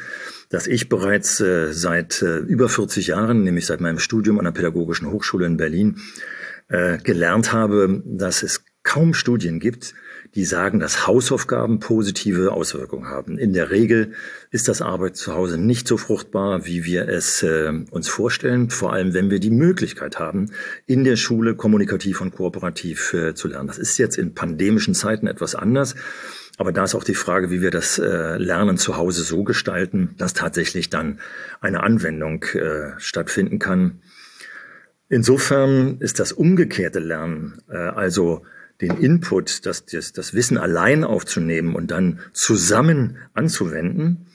dass 0.49 0.65
ich 0.65 0.89
bereits 0.89 1.39
äh, 1.39 1.71
seit 1.71 2.21
äh, 2.23 2.39
über 2.39 2.69
40 2.69 3.07
Jahren, 3.07 3.43
nämlich 3.43 3.67
seit 3.67 3.81
meinem 3.81 3.99
Studium 3.99 4.39
an 4.39 4.45
der 4.45 4.51
Pädagogischen 4.51 5.11
Hochschule 5.11 5.45
in 5.45 5.57
Berlin, 5.57 6.01
äh, 6.69 6.97
gelernt 6.97 7.53
habe, 7.53 8.01
dass 8.03 8.41
es 8.41 8.65
kaum 8.87 9.13
Studien 9.13 9.59
gibt, 9.59 9.93
die 10.33 10.45
sagen, 10.45 10.79
dass 10.79 11.07
Hausaufgaben 11.07 11.79
positive 11.79 12.53
Auswirkungen 12.53 13.07
haben. 13.07 13.37
In 13.37 13.51
der 13.51 13.69
Regel 13.69 14.13
ist 14.49 14.69
das 14.69 14.81
Arbeit 14.81 15.17
zu 15.17 15.33
Hause 15.33 15.57
nicht 15.57 15.87
so 15.87 15.97
fruchtbar, 15.97 16.65
wie 16.65 16.85
wir 16.85 17.07
es 17.09 17.43
äh, 17.43 17.71
uns 17.91 18.07
vorstellen, 18.07 18.69
vor 18.69 18.93
allem 18.93 19.13
wenn 19.13 19.29
wir 19.29 19.39
die 19.39 19.51
Möglichkeit 19.51 20.19
haben, 20.19 20.51
in 20.85 21.03
der 21.03 21.17
Schule 21.17 21.55
kommunikativ 21.55 22.21
und 22.21 22.31
kooperativ 22.31 23.13
äh, 23.13 23.35
zu 23.35 23.49
lernen. 23.49 23.67
Das 23.67 23.77
ist 23.77 23.97
jetzt 23.97 24.17
in 24.17 24.33
pandemischen 24.33 24.93
Zeiten 24.93 25.27
etwas 25.27 25.53
anders. 25.53 25.95
Aber 26.57 26.71
da 26.71 26.85
ist 26.85 26.95
auch 26.95 27.03
die 27.03 27.13
Frage, 27.13 27.51
wie 27.51 27.61
wir 27.61 27.71
das 27.71 27.99
äh, 27.99 28.37
Lernen 28.37 28.77
zu 28.77 28.95
Hause 28.95 29.23
so 29.23 29.43
gestalten, 29.43 30.15
dass 30.17 30.33
tatsächlich 30.33 30.89
dann 30.89 31.19
eine 31.59 31.83
Anwendung 31.83 32.43
äh, 32.53 32.93
stattfinden 32.97 33.59
kann. 33.59 33.99
Insofern 35.09 35.97
ist 35.99 36.19
das 36.19 36.31
umgekehrte 36.31 36.99
Lernen, 36.99 37.61
äh, 37.69 37.77
also 37.77 38.43
den 38.81 38.97
Input, 38.97 39.65
das, 39.65 39.85
das, 39.85 40.13
das 40.13 40.33
Wissen 40.33 40.57
allein 40.57 41.03
aufzunehmen 41.03 41.75
und 41.75 41.91
dann 41.91 42.19
zusammen 42.33 43.17
anzuwenden, 43.33 44.27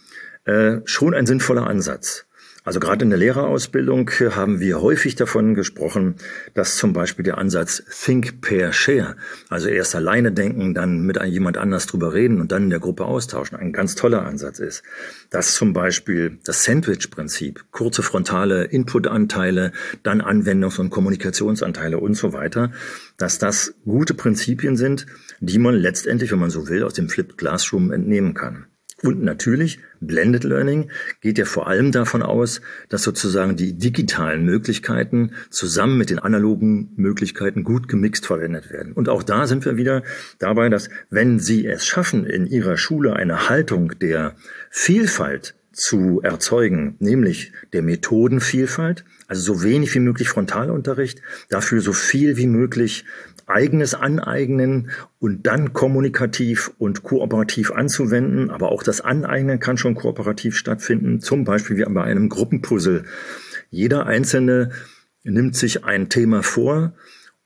äh, 0.44 0.78
schon 0.84 1.14
ein 1.14 1.26
sinnvoller 1.26 1.66
Ansatz. 1.66 2.26
Also 2.64 2.78
gerade 2.78 3.04
in 3.04 3.10
der 3.10 3.18
Lehrerausbildung 3.18 4.08
haben 4.10 4.60
wir 4.60 4.80
häufig 4.80 5.16
davon 5.16 5.54
gesprochen, 5.54 6.14
dass 6.54 6.76
zum 6.76 6.92
Beispiel 6.92 7.24
der 7.24 7.38
Ansatz 7.38 7.82
Think, 8.04 8.40
Pair, 8.40 8.72
Share, 8.72 9.16
also 9.48 9.68
erst 9.68 9.96
alleine 9.96 10.30
denken, 10.30 10.72
dann 10.72 11.00
mit 11.00 11.20
jemand 11.24 11.58
anders 11.58 11.86
drüber 11.86 12.14
reden 12.14 12.40
und 12.40 12.52
dann 12.52 12.64
in 12.64 12.70
der 12.70 12.78
Gruppe 12.78 13.04
austauschen, 13.04 13.58
ein 13.58 13.72
ganz 13.72 13.96
toller 13.96 14.24
Ansatz 14.24 14.60
ist. 14.60 14.84
Dass 15.30 15.54
zum 15.54 15.72
Beispiel 15.72 16.38
das 16.44 16.62
Sandwich-Prinzip, 16.62 17.64
kurze 17.72 18.04
frontale 18.04 18.64
Input-Anteile, 18.64 19.72
dann 20.04 20.22
Anwendungs- 20.22 20.78
und 20.78 20.90
Kommunikationsanteile 20.90 21.98
und 21.98 22.14
so 22.14 22.32
weiter, 22.32 22.70
dass 23.16 23.38
das 23.38 23.74
gute 23.84 24.14
Prinzipien 24.14 24.76
sind, 24.76 25.06
die 25.40 25.58
man 25.58 25.74
letztendlich, 25.74 26.30
wenn 26.30 26.38
man 26.38 26.50
so 26.50 26.68
will, 26.68 26.84
aus 26.84 26.94
dem 26.94 27.08
Flipped 27.08 27.38
Classroom 27.38 27.90
entnehmen 27.90 28.34
kann. 28.34 28.66
Und 29.02 29.22
natürlich, 29.22 29.80
Blended 30.00 30.44
Learning 30.44 30.90
geht 31.20 31.38
ja 31.38 31.44
vor 31.44 31.66
allem 31.66 31.90
davon 31.90 32.22
aus, 32.22 32.60
dass 32.88 33.02
sozusagen 33.02 33.56
die 33.56 33.72
digitalen 33.72 34.44
Möglichkeiten 34.44 35.32
zusammen 35.50 35.98
mit 35.98 36.10
den 36.10 36.20
analogen 36.20 36.92
Möglichkeiten 36.96 37.64
gut 37.64 37.88
gemixt 37.88 38.26
verwendet 38.26 38.70
werden. 38.70 38.92
Und 38.92 39.08
auch 39.08 39.22
da 39.22 39.46
sind 39.46 39.64
wir 39.64 39.76
wieder 39.76 40.02
dabei, 40.38 40.68
dass 40.68 40.88
wenn 41.10 41.40
Sie 41.40 41.66
es 41.66 41.84
schaffen, 41.86 42.24
in 42.24 42.46
Ihrer 42.46 42.76
Schule 42.76 43.16
eine 43.16 43.48
Haltung 43.48 43.98
der 43.98 44.36
Vielfalt 44.70 45.54
zu 45.72 46.20
erzeugen, 46.22 46.96
nämlich 46.98 47.52
der 47.72 47.82
Methodenvielfalt, 47.82 49.04
also 49.26 49.54
so 49.54 49.62
wenig 49.62 49.94
wie 49.94 50.00
möglich 50.00 50.28
Frontalunterricht, 50.28 51.22
dafür 51.48 51.80
so 51.80 51.92
viel 51.92 52.36
wie 52.36 52.46
möglich 52.46 53.04
eigenes 53.46 53.94
Aneignen 53.94 54.90
und 55.18 55.46
dann 55.46 55.72
kommunikativ 55.72 56.72
und 56.78 57.02
kooperativ 57.02 57.70
anzuwenden. 57.70 58.50
Aber 58.50 58.70
auch 58.70 58.82
das 58.82 59.00
Aneignen 59.00 59.60
kann 59.60 59.76
schon 59.76 59.94
kooperativ 59.94 60.56
stattfinden, 60.56 61.20
zum 61.20 61.44
Beispiel 61.44 61.76
wie 61.76 61.84
bei 61.84 62.04
einem 62.04 62.28
Gruppenpuzzle. 62.28 63.04
Jeder 63.70 64.06
Einzelne 64.06 64.70
nimmt 65.24 65.56
sich 65.56 65.84
ein 65.84 66.08
Thema 66.08 66.42
vor 66.42 66.94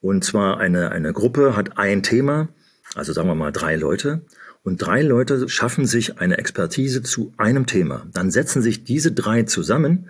und 0.00 0.25
zwar 0.25 0.59
eine, 0.59 0.92
eine 0.92 1.12
Gruppe 1.12 1.56
hat 1.56 1.78
ein 1.78 2.02
Thema, 2.02 2.49
also 2.95 3.12
sagen 3.12 3.28
wir 3.28 3.35
mal 3.35 3.52
drei 3.52 3.76
Leute. 3.76 4.23
Und 4.67 4.79
drei 4.79 5.01
Leute 5.01 5.49
schaffen 5.49 5.87
sich 5.87 6.19
eine 6.19 6.39
Expertise 6.39 7.01
zu 7.01 7.33
einem 7.37 7.67
Thema. 7.67 8.05
Dann 8.13 8.33
setzen 8.33 8.63
sich 8.63 8.83
diese 8.83 9.13
drei 9.13 9.45
zusammen 9.45 10.09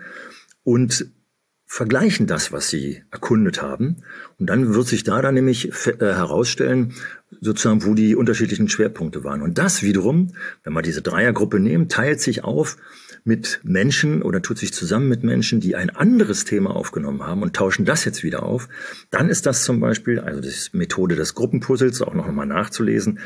und 0.63 1.11
vergleichen 1.67 2.25
das, 2.25 2.51
was 2.51 2.67
sie 2.67 3.03
erkundet 3.11 3.61
haben. 3.61 3.97
Und 4.39 4.49
dann 4.49 4.73
wird 4.73 4.87
sich 4.87 5.03
da 5.03 5.21
dann 5.21 5.35
nämlich 5.35 5.69
äh, 5.85 5.99
herausstellen, 5.99 6.93
sozusagen, 7.39 7.85
wo 7.85 7.93
die 7.93 8.15
unterschiedlichen 8.15 8.67
Schwerpunkte 8.67 9.23
waren. 9.23 9.43
Und 9.43 9.59
das 9.59 9.83
wiederum, 9.83 10.33
wenn 10.63 10.73
man 10.73 10.83
diese 10.83 11.03
Dreiergruppe 11.03 11.59
nimmt, 11.59 11.91
teilt 11.91 12.19
sich 12.19 12.43
auf 12.43 12.77
mit 13.25 13.59
Menschen 13.63 14.21
oder 14.21 14.41
tut 14.41 14.57
sich 14.57 14.73
zusammen 14.73 15.09
mit 15.09 15.23
Menschen, 15.23 15.59
die 15.59 15.75
ein 15.75 15.89
anderes 15.89 16.45
Thema 16.45 16.73
aufgenommen 16.73 17.27
haben 17.27 17.43
und 17.43 17.55
tauschen 17.55 17.85
das 17.85 18.05
jetzt 18.05 18.23
wieder 18.23 18.43
auf. 18.43 18.69
Dann 19.11 19.29
ist 19.29 19.45
das 19.45 19.65
zum 19.65 19.81
Beispiel, 19.81 20.19
also 20.19 20.39
die 20.39 20.53
Methode 20.71 21.15
des 21.15 21.35
Gruppenpuzzles, 21.35 22.01
auch 22.01 22.13
noch 22.13 22.31
mal 22.31 22.45
nachzulesen, 22.45 23.19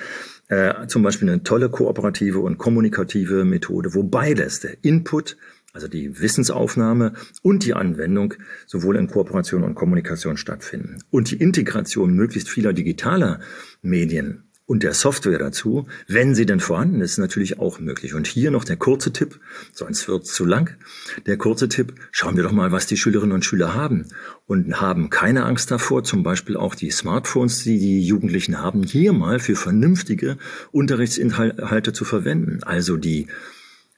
äh, 0.51 0.85
zum 0.87 1.01
Beispiel 1.01 1.29
eine 1.29 1.43
tolle 1.43 1.69
kooperative 1.69 2.39
und 2.39 2.57
kommunikative 2.57 3.45
Methode, 3.45 3.95
wo 3.95 4.03
beides, 4.03 4.59
der 4.59 4.83
Input 4.83 5.37
also 5.73 5.87
die 5.87 6.19
Wissensaufnahme 6.19 7.13
und 7.41 7.63
die 7.63 7.73
Anwendung 7.73 8.33
sowohl 8.67 8.97
in 8.97 9.07
Kooperation 9.07 9.63
und 9.63 9.75
Kommunikation 9.75 10.35
stattfinden. 10.35 10.97
Und 11.09 11.31
die 11.31 11.37
Integration 11.37 12.13
möglichst 12.13 12.49
vieler 12.49 12.73
digitaler 12.73 13.39
Medien 13.81 14.50
und 14.71 14.83
der 14.83 14.93
Software 14.93 15.37
dazu, 15.37 15.85
wenn 16.07 16.33
sie 16.33 16.45
denn 16.45 16.61
vorhanden 16.61 17.01
ist, 17.01 17.17
natürlich 17.17 17.59
auch 17.59 17.81
möglich. 17.81 18.13
Und 18.13 18.25
hier 18.25 18.51
noch 18.51 18.63
der 18.63 18.77
kurze 18.77 19.11
Tipp, 19.11 19.37
sonst 19.73 20.07
wird 20.07 20.23
es 20.23 20.31
zu 20.31 20.45
lang. 20.45 20.77
Der 21.25 21.35
kurze 21.35 21.67
Tipp, 21.67 21.95
schauen 22.11 22.37
wir 22.37 22.43
doch 22.43 22.53
mal, 22.53 22.71
was 22.71 22.85
die 22.85 22.95
Schülerinnen 22.95 23.33
und 23.33 23.43
Schüler 23.43 23.73
haben. 23.73 24.05
Und 24.47 24.79
haben 24.79 25.09
keine 25.09 25.43
Angst 25.43 25.71
davor, 25.71 26.05
zum 26.05 26.23
Beispiel 26.23 26.55
auch 26.55 26.73
die 26.73 26.89
Smartphones, 26.89 27.65
die 27.65 27.79
die 27.79 28.01
Jugendlichen 28.01 28.59
haben, 28.59 28.83
hier 28.83 29.11
mal 29.11 29.39
für 29.39 29.57
vernünftige 29.57 30.37
Unterrichtsinhalte 30.71 31.91
zu 31.91 32.05
verwenden. 32.05 32.63
Also 32.63 32.95
die 32.95 33.27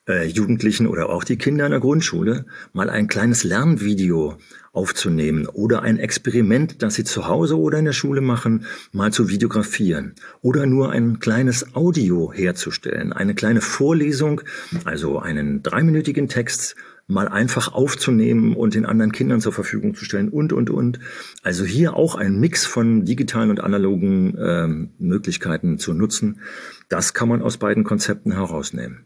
äh, 0.08 0.28
Jugendlichen 0.28 0.88
oder 0.88 1.10
auch 1.10 1.24
die 1.24 1.38
Kinder 1.38 1.66
in 1.66 1.72
der 1.72 1.80
Grundschule 1.80 2.46
mal 2.74 2.90
ein 2.90 3.08
kleines 3.08 3.44
Lernvideo 3.44 4.38
aufzunehmen 4.74 5.48
oder 5.48 5.84
ein 5.84 6.00
Experiment, 6.00 6.82
das 6.82 6.96
sie 6.96 7.04
zu 7.04 7.28
Hause 7.28 7.60
oder 7.60 7.78
in 7.78 7.86
der 7.86 7.94
Schule 7.94 8.22
machen, 8.22 8.66
mal 8.92 9.14
zu 9.14 9.30
videografieren 9.30 10.16
oder 10.42 10.66
nur 10.66 10.92
ein 10.92 11.20
kleines 11.20 11.76
Audio 11.76 12.34
herzustellen, 12.34 13.14
eine 13.14 13.36
kleine 13.36 13.62
Vorlesung, 13.62 14.42
also 14.84 15.20
einen 15.20 15.62
dreiminütigen 15.62 16.28
Text 16.28 16.76
mal 17.08 17.28
einfach 17.28 17.74
aufzunehmen 17.74 18.56
und 18.56 18.76
den 18.76 18.86
anderen 18.86 19.12
Kindern 19.12 19.42
zur 19.42 19.52
Verfügung 19.52 19.94
zu 19.94 20.06
stellen 20.06 20.30
und, 20.30 20.54
und, 20.54 20.70
und. 20.70 21.00
Also 21.42 21.66
hier 21.66 21.96
auch 21.96 22.16
ein 22.16 22.40
Mix 22.40 22.66
von 22.66 23.04
digitalen 23.04 23.50
und 23.50 23.62
analogen 23.62 24.38
ähm, 24.40 24.92
Möglichkeiten 25.00 25.78
zu 25.78 25.94
nutzen. 25.94 26.40
Das 26.88 27.14
kann 27.14 27.28
man 27.28 27.42
aus 27.42 27.58
beiden 27.58 27.84
Konzepten 27.84 28.32
herausnehmen. 28.32 29.06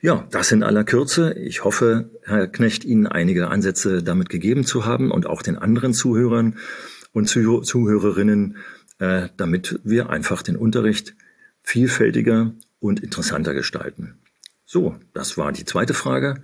Ja, 0.00 0.26
das 0.30 0.50
in 0.50 0.62
aller 0.62 0.84
Kürze. 0.84 1.34
Ich 1.34 1.64
hoffe, 1.64 2.10
Herr 2.24 2.48
Knecht, 2.48 2.84
Ihnen 2.84 3.06
einige 3.06 3.48
Ansätze 3.48 4.02
damit 4.02 4.28
gegeben 4.28 4.64
zu 4.64 4.84
haben 4.84 5.10
und 5.12 5.26
auch 5.26 5.42
den 5.42 5.56
anderen 5.56 5.94
Zuhörern 5.94 6.56
und 7.12 7.28
Zuhörerinnen, 7.28 8.56
äh, 8.98 9.28
damit 9.36 9.80
wir 9.84 10.10
einfach 10.10 10.42
den 10.42 10.56
Unterricht 10.56 11.14
vielfältiger 11.62 12.54
und 12.80 13.00
interessanter 13.00 13.54
gestalten. 13.54 14.18
So, 14.64 14.96
das 15.14 15.38
war 15.38 15.52
die 15.52 15.64
zweite 15.64 15.94
Frage 15.94 16.42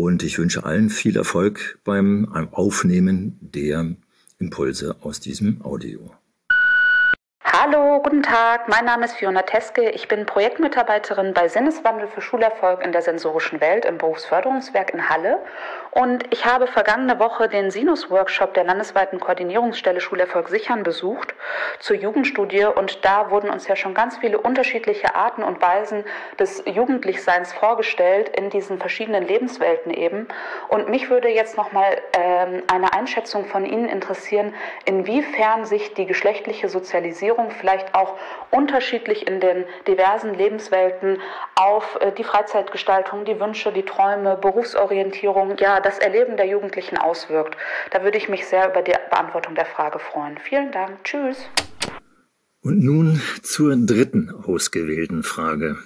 und 0.00 0.22
ich 0.22 0.38
wünsche 0.38 0.64
allen 0.64 0.88
viel 0.88 1.16
Erfolg 1.16 1.78
beim 1.84 2.26
Aufnehmen 2.52 3.38
der 3.40 3.96
Impulse 4.38 4.96
aus 5.02 5.20
diesem 5.20 5.62
Audio. 5.62 6.10
Hallo, 7.52 8.00
guten 8.00 8.22
Tag. 8.22 8.68
Mein 8.68 8.84
Name 8.84 9.06
ist 9.06 9.16
Fiona 9.16 9.42
Teske. 9.42 9.90
Ich 9.90 10.06
bin 10.06 10.24
Projektmitarbeiterin 10.24 11.34
bei 11.34 11.48
Sinneswandel 11.48 12.06
für 12.06 12.20
Schulerfolg 12.20 12.84
in 12.84 12.92
der 12.92 13.02
sensorischen 13.02 13.60
Welt 13.60 13.84
im 13.86 13.98
Berufsförderungswerk 13.98 14.94
in 14.94 15.08
Halle. 15.08 15.40
Und 15.90 16.32
ich 16.32 16.46
habe 16.46 16.68
vergangene 16.68 17.18
Woche 17.18 17.48
den 17.48 17.72
Sinus-Workshop 17.72 18.54
der 18.54 18.62
landesweiten 18.62 19.18
Koordinierungsstelle 19.18 20.00
Schulerfolg 20.00 20.48
sichern 20.48 20.84
besucht 20.84 21.34
zur 21.80 21.96
Jugendstudie. 21.96 22.66
Und 22.66 23.04
da 23.04 23.32
wurden 23.32 23.50
uns 23.50 23.66
ja 23.66 23.74
schon 23.74 23.94
ganz 23.94 24.18
viele 24.18 24.38
unterschiedliche 24.38 25.16
Arten 25.16 25.42
und 25.42 25.60
Weisen 25.60 26.04
des 26.38 26.62
Jugendlichseins 26.66 27.52
vorgestellt 27.52 28.28
in 28.28 28.50
diesen 28.50 28.78
verschiedenen 28.78 29.26
Lebenswelten 29.26 29.92
eben. 29.92 30.28
Und 30.68 30.88
mich 30.88 31.10
würde 31.10 31.28
jetzt 31.28 31.56
nochmal 31.56 32.00
ähm, 32.12 32.62
eine 32.72 32.92
Einschätzung 32.92 33.46
von 33.46 33.66
Ihnen 33.66 33.88
interessieren, 33.88 34.54
inwiefern 34.84 35.64
sich 35.64 35.94
die 35.94 36.06
geschlechtliche 36.06 36.68
Sozialisierung 36.68 37.39
vielleicht 37.48 37.94
auch 37.94 38.18
unterschiedlich 38.50 39.26
in 39.26 39.40
den 39.40 39.64
diversen 39.86 40.34
Lebenswelten 40.34 41.18
auf 41.54 41.96
äh, 42.00 42.12
die 42.12 42.24
Freizeitgestaltung, 42.24 43.24
die 43.24 43.40
Wünsche, 43.40 43.72
die 43.72 43.84
Träume, 43.84 44.36
Berufsorientierung, 44.36 45.56
ja, 45.58 45.80
das 45.80 45.98
Erleben 45.98 46.36
der 46.36 46.46
Jugendlichen 46.46 46.98
auswirkt. 46.98 47.56
Da 47.92 48.02
würde 48.04 48.18
ich 48.18 48.28
mich 48.28 48.46
sehr 48.46 48.68
über 48.68 48.82
die 48.82 48.92
Beantwortung 49.08 49.54
der 49.54 49.66
Frage 49.66 49.98
freuen. 49.98 50.36
Vielen 50.36 50.72
Dank. 50.72 51.02
Tschüss. 51.04 51.48
Und 52.60 52.84
nun 52.84 53.22
zur 53.42 53.74
dritten 53.74 54.30
ausgewählten 54.30 55.22
Frage. 55.22 55.78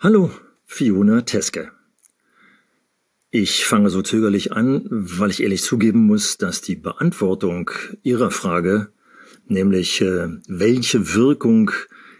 Hallo, 0.00 0.30
Fiona 0.64 1.20
Teske. 1.22 1.72
Ich 3.30 3.66
fange 3.66 3.90
so 3.90 4.00
zögerlich 4.00 4.52
an, 4.52 4.86
weil 4.88 5.30
ich 5.30 5.42
ehrlich 5.42 5.62
zugeben 5.62 6.06
muss, 6.06 6.38
dass 6.38 6.62
die 6.62 6.76
Beantwortung 6.76 7.70
Ihrer 8.02 8.30
Frage 8.30 8.92
nämlich 9.50 10.00
äh, 10.00 10.28
welche 10.48 11.14
Wirkung 11.14 11.70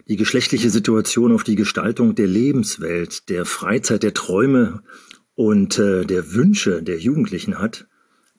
die 0.09 0.17
geschlechtliche 0.17 0.71
Situation 0.71 1.33
auf 1.33 1.45
die 1.45 1.57
Gestaltung 1.57 2.15
der 2.15 2.29
Lebenswelt, 2.29 3.29
der 3.29 3.45
Freizeit, 3.45 4.03
der 4.03 4.15
Träume 4.15 4.83
und 5.35 5.79
äh, 5.79 6.05
der 6.05 6.33
Wünsche 6.33 6.83
der 6.83 6.99
Jugendlichen 6.99 7.59
hat, 7.59 7.87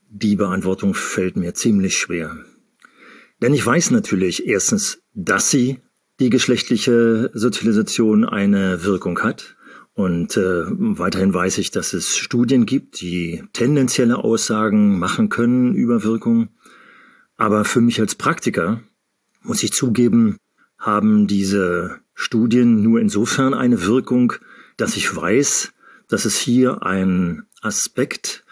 die 0.09 0.35
Beantwortung 0.35 0.93
fällt 0.93 1.35
mir 1.35 1.53
ziemlich 1.53 1.97
schwer. 1.97 2.37
Denn 3.41 3.53
ich 3.53 3.65
weiß 3.65 3.91
natürlich 3.91 4.47
erstens, 4.47 4.99
dass 5.13 5.51
sie 5.51 5.79
die 6.19 6.29
geschlechtliche 6.29 7.29
Sozialisation 7.33 8.25
eine 8.25 8.83
Wirkung 8.83 9.19
hat. 9.19 9.55
Und 9.93 10.37
äh, 10.37 10.63
weiterhin 10.67 11.33
weiß 11.33 11.57
ich, 11.57 11.71
dass 11.71 11.93
es 11.93 12.17
Studien 12.17 12.65
gibt, 12.65 13.01
die 13.01 13.43
tendenzielle 13.53 14.17
Aussagen 14.17 14.99
machen 14.99 15.29
können 15.29 15.73
über 15.73 16.03
Wirkung. 16.03 16.49
Aber 17.37 17.65
für 17.65 17.81
mich 17.81 17.99
als 17.99 18.15
Praktiker, 18.15 18.81
muss 19.43 19.63
ich 19.63 19.71
zugeben, 19.71 20.37
haben 20.77 21.27
diese 21.27 21.99
Studien 22.13 22.81
nur 22.81 22.99
insofern 22.99 23.53
eine 23.53 23.83
Wirkung, 23.83 24.33
dass 24.75 24.95
ich 24.95 25.15
weiß, 25.15 25.71
dass 26.07 26.25
es 26.25 26.37
hier 26.37 26.83
ein 26.83 27.43
Aspekt, 27.61 28.43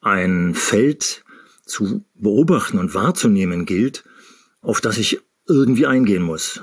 ein 0.00 0.54
Feld 0.54 1.24
zu 1.64 2.04
beobachten 2.14 2.78
und 2.78 2.94
wahrzunehmen 2.94 3.64
gilt, 3.64 4.04
auf 4.60 4.80
das 4.80 4.98
ich 4.98 5.20
irgendwie 5.46 5.86
eingehen 5.86 6.22
muss. 6.22 6.62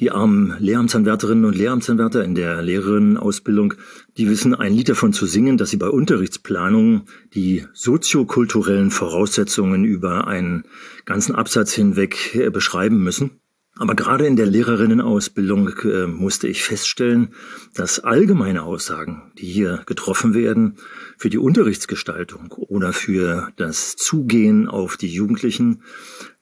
Die 0.00 0.10
armen 0.10 0.56
Lehramtsanwärterinnen 0.58 1.44
und 1.44 1.56
Lehramtsanwärter 1.56 2.24
in 2.24 2.34
der 2.34 2.62
Lehrerinnenausbildung, 2.62 3.74
die 4.16 4.28
wissen 4.28 4.54
ein 4.54 4.74
Lied 4.74 4.88
davon 4.88 5.12
zu 5.12 5.26
singen, 5.26 5.56
dass 5.56 5.70
sie 5.70 5.76
bei 5.76 5.88
Unterrichtsplanung 5.88 7.02
die 7.34 7.64
soziokulturellen 7.72 8.90
Voraussetzungen 8.90 9.84
über 9.84 10.26
einen 10.26 10.64
ganzen 11.04 11.34
Absatz 11.34 11.72
hinweg 11.72 12.34
äh, 12.34 12.50
beschreiben 12.50 13.02
müssen. 13.02 13.40
Aber 13.76 13.96
gerade 13.96 14.26
in 14.26 14.36
der 14.36 14.46
Lehrerinnenausbildung 14.46 15.68
äh, 15.82 16.06
musste 16.06 16.46
ich 16.46 16.62
feststellen, 16.62 17.34
dass 17.74 17.98
allgemeine 17.98 18.62
Aussagen, 18.62 19.32
die 19.38 19.46
hier 19.46 19.82
getroffen 19.86 20.32
werden, 20.32 20.76
für 21.16 21.28
die 21.28 21.38
Unterrichtsgestaltung 21.38 22.52
oder 22.52 22.92
für 22.92 23.48
das 23.56 23.96
Zugehen 23.96 24.68
auf 24.68 24.96
die 24.96 25.08
Jugendlichen 25.08 25.82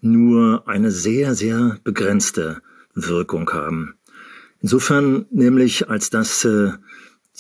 nur 0.02 0.68
eine 0.68 0.90
sehr, 0.90 1.34
sehr 1.34 1.78
begrenzte 1.84 2.60
Wirkung 2.94 3.50
haben. 3.50 3.94
Insofern 4.60 5.26
nämlich, 5.30 5.88
als 5.88 6.10
dass 6.10 6.44
äh, 6.44 6.72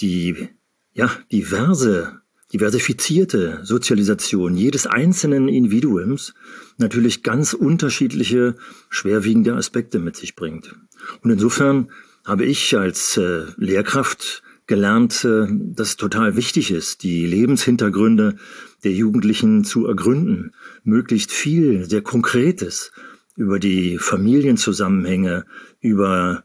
die 0.00 0.48
ja, 0.92 1.10
diverse, 1.30 2.20
diversifizierte 2.52 3.60
Sozialisation 3.62 4.56
jedes 4.56 4.86
einzelnen 4.86 5.48
Individuums 5.48 6.34
natürlich 6.78 7.22
ganz 7.22 7.54
unterschiedliche, 7.54 8.56
schwerwiegende 8.90 9.54
Aspekte 9.54 9.98
mit 9.98 10.16
sich 10.16 10.34
bringt. 10.34 10.74
Und 11.22 11.30
insofern 11.30 11.90
habe 12.24 12.44
ich 12.44 12.76
als 12.76 13.16
äh, 13.16 13.44
Lehrkraft 13.56 14.42
gelernt, 14.66 15.24
äh, 15.24 15.46
dass 15.48 15.90
es 15.90 15.96
total 15.96 16.36
wichtig 16.36 16.70
ist, 16.70 17.02
die 17.02 17.26
Lebenshintergründe 17.26 18.36
der 18.84 18.92
Jugendlichen 18.92 19.64
zu 19.64 19.86
ergründen, 19.86 20.52
möglichst 20.84 21.30
viel, 21.30 21.88
sehr 21.88 22.02
Konkretes 22.02 22.92
über 23.36 23.58
die 23.58 23.98
Familienzusammenhänge, 23.98 25.44
über 25.80 26.44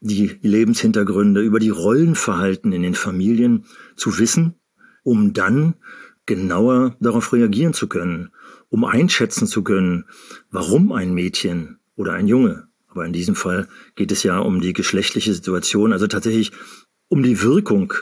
die 0.00 0.38
Lebenshintergründe, 0.42 1.40
über 1.40 1.58
die 1.58 1.70
Rollenverhalten 1.70 2.72
in 2.72 2.82
den 2.82 2.94
Familien 2.94 3.64
zu 3.96 4.18
wissen, 4.18 4.54
um 5.02 5.32
dann 5.32 5.74
genauer 6.26 6.96
darauf 7.00 7.32
reagieren 7.32 7.72
zu 7.72 7.86
können, 7.88 8.30
um 8.68 8.84
einschätzen 8.84 9.46
zu 9.46 9.62
können, 9.62 10.04
warum 10.50 10.92
ein 10.92 11.14
Mädchen 11.14 11.78
oder 11.94 12.12
ein 12.12 12.26
Junge, 12.26 12.68
aber 12.96 13.04
in 13.04 13.12
diesem 13.12 13.34
Fall 13.34 13.68
geht 13.94 14.10
es 14.10 14.22
ja 14.22 14.38
um 14.38 14.62
die 14.62 14.72
geschlechtliche 14.72 15.34
Situation, 15.34 15.92
also 15.92 16.06
tatsächlich 16.06 16.52
um 17.08 17.22
die 17.22 17.42
Wirkung 17.42 17.92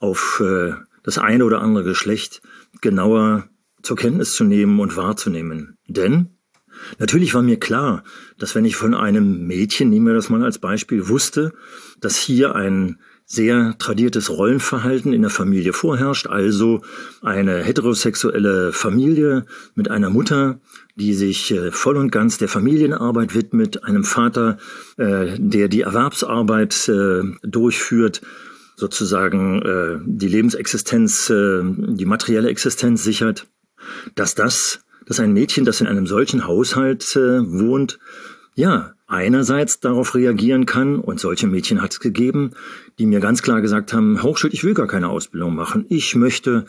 auf 0.00 0.42
äh, 0.44 0.72
das 1.04 1.18
eine 1.18 1.44
oder 1.44 1.62
andere 1.62 1.84
Geschlecht 1.84 2.42
genauer 2.80 3.48
zur 3.80 3.96
Kenntnis 3.96 4.34
zu 4.34 4.42
nehmen 4.42 4.80
und 4.80 4.96
wahrzunehmen. 4.96 5.76
Denn 5.86 6.36
Natürlich 6.98 7.34
war 7.34 7.42
mir 7.42 7.58
klar, 7.58 8.04
dass 8.38 8.54
wenn 8.54 8.64
ich 8.64 8.76
von 8.76 8.94
einem 8.94 9.46
Mädchen, 9.46 9.90
nehmen 9.90 10.06
wir 10.06 10.14
das 10.14 10.30
mal 10.30 10.44
als 10.44 10.58
Beispiel, 10.58 11.08
wusste, 11.08 11.52
dass 12.00 12.16
hier 12.16 12.54
ein 12.54 12.98
sehr 13.32 13.76
tradiertes 13.78 14.28
Rollenverhalten 14.28 15.12
in 15.12 15.22
der 15.22 15.30
Familie 15.30 15.72
vorherrscht, 15.72 16.26
also 16.26 16.82
eine 17.22 17.62
heterosexuelle 17.62 18.72
Familie 18.72 19.46
mit 19.76 19.88
einer 19.88 20.10
Mutter, 20.10 20.58
die 20.96 21.14
sich 21.14 21.52
äh, 21.52 21.70
voll 21.70 21.96
und 21.96 22.10
ganz 22.10 22.38
der 22.38 22.48
Familienarbeit 22.48 23.36
widmet, 23.36 23.84
einem 23.84 24.02
Vater, 24.02 24.58
äh, 24.96 25.36
der 25.38 25.68
die 25.68 25.82
Erwerbsarbeit 25.82 26.88
äh, 26.88 27.22
durchführt, 27.42 28.20
sozusagen 28.74 30.00
die 30.06 30.28
Lebensexistenz, 30.28 31.26
die 31.26 32.04
materielle 32.06 32.48
Existenz 32.48 33.04
sichert, 33.04 33.46
dass 34.14 34.34
das 34.34 34.80
dass 35.06 35.20
ein 35.20 35.32
Mädchen, 35.32 35.64
das 35.64 35.80
in 35.80 35.86
einem 35.86 36.06
solchen 36.06 36.46
Haushalt 36.46 37.16
äh, 37.16 37.40
wohnt, 37.42 37.98
ja, 38.54 38.92
einerseits 39.06 39.80
darauf 39.80 40.14
reagieren 40.14 40.66
kann, 40.66 40.96
und 40.96 41.18
solche 41.18 41.46
Mädchen 41.46 41.82
hat 41.82 41.92
es 41.92 42.00
gegeben, 42.00 42.52
die 42.98 43.06
mir 43.06 43.20
ganz 43.20 43.42
klar 43.42 43.60
gesagt 43.60 43.92
haben, 43.92 44.22
Hochschild, 44.22 44.54
ich 44.54 44.64
will 44.64 44.74
gar 44.74 44.86
keine 44.86 45.08
Ausbildung 45.08 45.54
machen. 45.54 45.84
Ich 45.88 46.14
möchte 46.14 46.66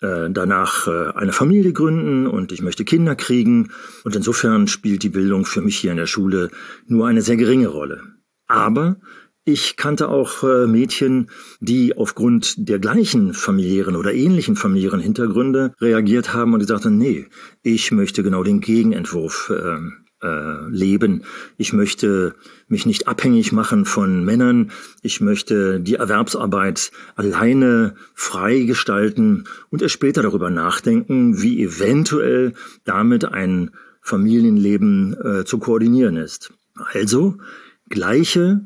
äh, 0.00 0.30
danach 0.30 0.88
äh, 0.88 1.12
eine 1.14 1.32
Familie 1.32 1.72
gründen 1.72 2.26
und 2.26 2.52
ich 2.52 2.62
möchte 2.62 2.84
Kinder 2.84 3.14
kriegen. 3.14 3.70
Und 4.04 4.16
insofern 4.16 4.68
spielt 4.68 5.02
die 5.02 5.10
Bildung 5.10 5.44
für 5.44 5.60
mich 5.60 5.78
hier 5.78 5.90
in 5.90 5.96
der 5.96 6.06
Schule 6.06 6.50
nur 6.86 7.06
eine 7.06 7.22
sehr 7.22 7.36
geringe 7.36 7.68
Rolle. 7.68 8.02
Aber 8.46 8.96
ich 9.44 9.76
kannte 9.76 10.08
auch 10.08 10.44
äh, 10.44 10.66
Mädchen, 10.66 11.30
die 11.60 11.96
aufgrund 11.96 12.68
der 12.68 12.78
gleichen 12.78 13.34
familiären 13.34 13.96
oder 13.96 14.12
ähnlichen 14.14 14.54
familiären 14.54 15.00
Hintergründe 15.00 15.74
reagiert 15.80 16.32
haben 16.32 16.54
und 16.54 16.60
gesagt 16.60 16.84
haben, 16.84 16.98
nee, 16.98 17.26
ich 17.62 17.90
möchte 17.90 18.22
genau 18.22 18.44
den 18.44 18.60
Gegenentwurf 18.60 19.52
äh, 19.54 19.78
äh, 20.22 20.68
leben. 20.68 21.24
Ich 21.56 21.72
möchte 21.72 22.36
mich 22.68 22.86
nicht 22.86 23.08
abhängig 23.08 23.50
machen 23.50 23.84
von 23.84 24.24
Männern. 24.24 24.70
Ich 25.02 25.20
möchte 25.20 25.80
die 25.80 25.96
Erwerbsarbeit 25.96 26.92
alleine 27.16 27.96
frei 28.14 28.60
gestalten 28.60 29.44
und 29.70 29.82
erst 29.82 29.94
später 29.94 30.22
darüber 30.22 30.50
nachdenken, 30.50 31.42
wie 31.42 31.60
eventuell 31.62 32.54
damit 32.84 33.24
ein 33.24 33.72
Familienleben 34.00 35.16
äh, 35.20 35.44
zu 35.44 35.58
koordinieren 35.58 36.16
ist. 36.16 36.52
Also 36.92 37.38
gleiche 37.88 38.60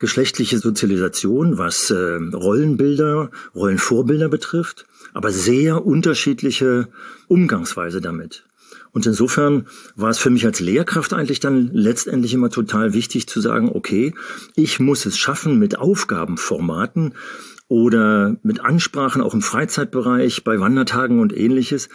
geschlechtliche 0.00 0.58
Sozialisation, 0.58 1.58
was 1.58 1.90
äh, 1.90 1.94
Rollenbilder, 1.94 3.30
Rollenvorbilder 3.54 4.28
betrifft, 4.28 4.86
aber 5.12 5.30
sehr 5.30 5.86
unterschiedliche 5.86 6.88
Umgangsweise 7.28 8.00
damit. 8.00 8.44
Und 8.92 9.06
insofern 9.06 9.66
war 9.94 10.10
es 10.10 10.18
für 10.18 10.30
mich 10.30 10.44
als 10.44 10.58
Lehrkraft 10.58 11.12
eigentlich 11.12 11.38
dann 11.38 11.70
letztendlich 11.72 12.34
immer 12.34 12.50
total 12.50 12.92
wichtig 12.92 13.28
zu 13.28 13.40
sagen, 13.40 13.70
okay, 13.72 14.14
ich 14.56 14.80
muss 14.80 15.06
es 15.06 15.16
schaffen 15.16 15.58
mit 15.58 15.78
Aufgabenformaten 15.78 17.14
oder 17.68 18.36
mit 18.42 18.60
Ansprachen 18.60 19.22
auch 19.22 19.34
im 19.34 19.42
Freizeitbereich, 19.42 20.42
bei 20.42 20.58
Wandertagen 20.58 21.20
und 21.20 21.36
ähnliches, 21.36 21.88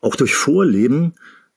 auch 0.00 0.16
durch 0.16 0.34
Vorleben 0.34 1.14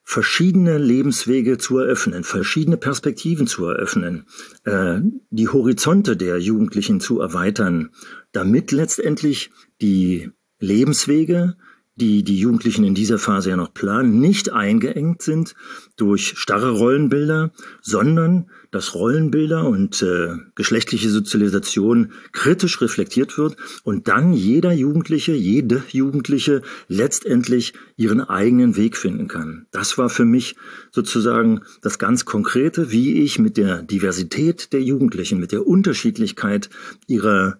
verschiedene 0.08 0.78
Lebenswege 0.78 1.58
zu 1.58 1.78
eröffnen, 1.78 2.22
verschiedene 2.22 2.76
Perspektiven 2.76 3.48
zu 3.48 3.66
eröffnen, 3.66 4.26
äh, 4.62 5.00
die 5.30 5.48
Horizonte 5.48 6.16
der 6.16 6.38
Jugendlichen 6.38 7.00
zu 7.00 7.20
erweitern, 7.20 7.90
damit 8.30 8.70
letztendlich 8.70 9.50
die 9.82 10.30
Lebenswege 10.60 11.56
die 11.96 12.22
die 12.22 12.38
Jugendlichen 12.38 12.84
in 12.84 12.94
dieser 12.94 13.18
Phase 13.18 13.50
ja 13.50 13.56
noch 13.56 13.72
planen, 13.72 14.20
nicht 14.20 14.52
eingeengt 14.52 15.22
sind 15.22 15.54
durch 15.96 16.34
starre 16.36 16.70
Rollenbilder, 16.70 17.52
sondern 17.80 18.50
dass 18.70 18.94
Rollenbilder 18.94 19.66
und 19.66 20.02
äh, 20.02 20.34
geschlechtliche 20.54 21.08
Sozialisation 21.08 22.12
kritisch 22.32 22.82
reflektiert 22.82 23.38
wird 23.38 23.56
und 23.82 24.08
dann 24.08 24.34
jeder 24.34 24.72
Jugendliche, 24.72 25.32
jede 25.32 25.82
Jugendliche 25.90 26.60
letztendlich 26.88 27.72
ihren 27.96 28.20
eigenen 28.20 28.76
Weg 28.76 28.98
finden 28.98 29.26
kann. 29.26 29.66
Das 29.70 29.96
war 29.96 30.10
für 30.10 30.26
mich 30.26 30.56
sozusagen 30.90 31.62
das 31.80 31.98
ganz 31.98 32.26
Konkrete, 32.26 32.90
wie 32.90 33.22
ich 33.22 33.38
mit 33.38 33.56
der 33.56 33.82
Diversität 33.82 34.74
der 34.74 34.82
Jugendlichen, 34.82 35.40
mit 35.40 35.52
der 35.52 35.66
Unterschiedlichkeit 35.66 36.68
ihrer 37.06 37.58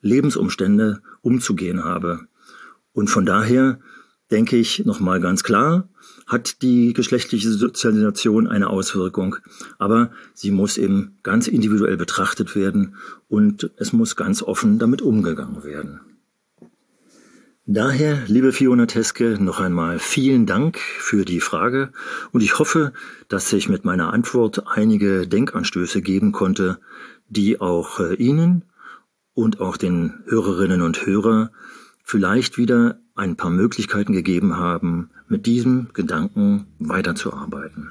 Lebensumstände 0.00 1.00
umzugehen 1.22 1.82
habe. 1.82 2.28
Und 2.94 3.08
von 3.08 3.26
daher 3.26 3.78
denke 4.30 4.56
ich 4.56 4.84
nochmal 4.86 5.20
ganz 5.20 5.42
klar, 5.44 5.88
hat 6.26 6.62
die 6.62 6.94
geschlechtliche 6.94 7.50
Sozialisation 7.50 8.46
eine 8.46 8.70
Auswirkung, 8.70 9.36
aber 9.78 10.10
sie 10.32 10.50
muss 10.50 10.78
eben 10.78 11.18
ganz 11.22 11.46
individuell 11.46 11.98
betrachtet 11.98 12.56
werden 12.56 12.96
und 13.28 13.70
es 13.76 13.92
muss 13.92 14.16
ganz 14.16 14.42
offen 14.42 14.78
damit 14.78 15.02
umgegangen 15.02 15.64
werden. 15.64 16.00
Daher, 17.66 18.22
liebe 18.26 18.52
Fiona 18.52 18.86
Teske, 18.86 19.38
noch 19.40 19.58
einmal 19.58 19.98
vielen 19.98 20.44
Dank 20.44 20.78
für 20.78 21.24
die 21.24 21.40
Frage 21.40 21.92
und 22.30 22.42
ich 22.42 22.58
hoffe, 22.58 22.92
dass 23.28 23.52
ich 23.52 23.68
mit 23.68 23.84
meiner 23.84 24.12
Antwort 24.12 24.66
einige 24.66 25.26
Denkanstöße 25.26 26.02
geben 26.02 26.32
konnte, 26.32 26.78
die 27.28 27.60
auch 27.60 28.00
äh, 28.00 28.14
Ihnen 28.14 28.64
und 29.32 29.60
auch 29.60 29.78
den 29.78 30.22
Hörerinnen 30.26 30.82
und 30.82 31.06
Hörern 31.06 31.50
vielleicht 32.04 32.58
wieder 32.58 33.00
ein 33.16 33.34
paar 33.34 33.50
Möglichkeiten 33.50 34.12
gegeben 34.12 34.56
haben, 34.56 35.10
mit 35.26 35.46
diesem 35.46 35.88
Gedanken 35.94 36.66
weiterzuarbeiten. 36.78 37.88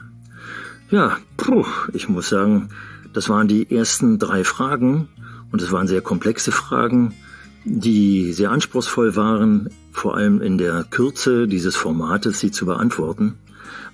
Ja, 0.89 1.17
puh, 1.35 1.65
ich 1.91 2.07
muss 2.07 2.29
sagen, 2.29 2.69
das 3.11 3.27
waren 3.27 3.47
die 3.47 3.75
ersten 3.75 4.19
drei 4.19 4.43
Fragen 4.43 5.09
und 5.51 5.61
es 5.61 5.71
waren 5.71 5.87
sehr 5.87 6.01
komplexe 6.01 6.51
Fragen, 6.51 7.13
die 7.65 8.33
sehr 8.33 8.51
anspruchsvoll 8.51 9.15
waren, 9.15 9.69
vor 9.91 10.15
allem 10.15 10.41
in 10.41 10.57
der 10.57 10.83
Kürze 10.83 11.47
dieses 11.47 11.75
Formates 11.75 12.39
sie 12.39 12.51
zu 12.51 12.65
beantworten. 12.65 13.35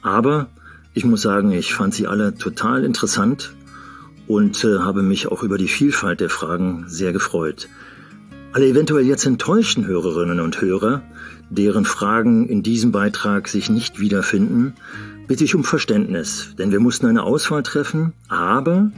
Aber 0.01 0.47
ich 0.93 1.05
muss 1.05 1.21
sagen, 1.21 1.51
ich 1.51 1.73
fand 1.73 1.93
sie 1.93 2.07
alle 2.07 2.35
total 2.35 2.83
interessant 2.83 3.53
und 4.27 4.63
äh, 4.63 4.79
habe 4.79 5.03
mich 5.03 5.27
auch 5.27 5.43
über 5.43 5.57
die 5.57 5.67
Vielfalt 5.67 6.19
der 6.19 6.29
Fragen 6.29 6.85
sehr 6.87 7.13
gefreut. 7.13 7.69
Alle 8.51 8.65
eventuell 8.65 9.05
jetzt 9.05 9.27
enttäuschten 9.27 9.85
Hörerinnen 9.85 10.39
und 10.39 10.59
Hörer, 10.59 11.03
deren 11.51 11.85
Fragen 11.85 12.47
in 12.47 12.63
diesem 12.63 12.91
Beitrag 12.91 13.47
sich 13.47 13.69
nicht 13.69 13.99
wiederfinden, 13.99 14.73
bitte 15.27 15.43
ich 15.43 15.53
um 15.53 15.63
Verständnis, 15.63 16.55
denn 16.57 16.71
wir 16.71 16.79
mussten 16.79 17.05
eine 17.05 17.21
Auswahl 17.21 17.61
treffen, 17.61 18.13
aber 18.27 18.91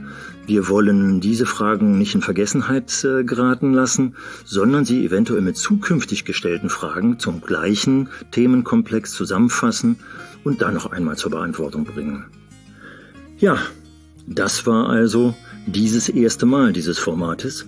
wir 0.46 0.70
wollen 0.70 1.20
diese 1.20 1.44
Fragen 1.44 1.98
nicht 1.98 2.14
in 2.14 2.22
Vergessenheit 2.22 3.04
äh, 3.04 3.24
geraten 3.24 3.74
lassen, 3.74 4.16
sondern 4.46 4.86
sie 4.86 5.04
eventuell 5.04 5.42
mit 5.42 5.58
zukünftig 5.58 6.24
gestellten 6.24 6.70
Fragen 6.70 7.18
zum 7.18 7.42
gleichen 7.42 8.08
Themenkomplex 8.30 9.12
zusammenfassen 9.12 9.96
und 10.44 10.62
dann 10.62 10.72
noch 10.72 10.90
einmal 10.90 11.18
zur 11.18 11.30
Beantwortung 11.30 11.84
bringen. 11.84 12.24
Ja, 13.36 13.58
das 14.26 14.66
war 14.66 14.88
also 14.88 15.34
dieses 15.66 16.08
erste 16.08 16.46
Mal 16.46 16.72
dieses 16.72 16.98
Formates. 16.98 17.66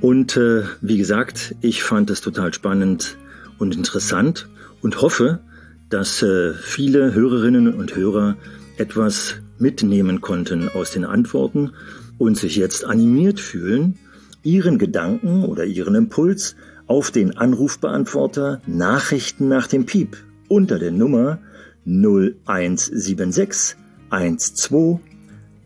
Und 0.00 0.36
äh, 0.36 0.62
wie 0.80 0.96
gesagt, 0.96 1.56
ich 1.60 1.82
fand 1.82 2.08
es 2.10 2.20
total 2.20 2.54
spannend 2.54 3.16
und 3.58 3.74
interessant 3.74 4.48
und 4.80 5.02
hoffe, 5.02 5.40
dass 5.90 6.22
äh, 6.22 6.54
viele 6.54 7.14
Hörerinnen 7.14 7.74
und 7.74 7.96
Hörer 7.96 8.36
etwas 8.76 9.40
mitnehmen 9.58 10.20
konnten 10.20 10.68
aus 10.68 10.92
den 10.92 11.04
Antworten 11.04 11.72
und 12.16 12.36
sich 12.36 12.54
jetzt 12.56 12.84
animiert 12.84 13.40
fühlen, 13.40 13.98
ihren 14.44 14.78
Gedanken 14.78 15.42
oder 15.44 15.64
ihren 15.64 15.96
Impuls 15.96 16.54
auf 16.86 17.10
den 17.10 17.36
Anrufbeantworter 17.36 18.62
Nachrichten 18.66 19.48
nach 19.48 19.66
dem 19.66 19.84
Piep 19.84 20.16
unter 20.46 20.78
der 20.78 20.92
Nummer 20.92 21.40
0176 21.86 23.74
12 24.10 25.00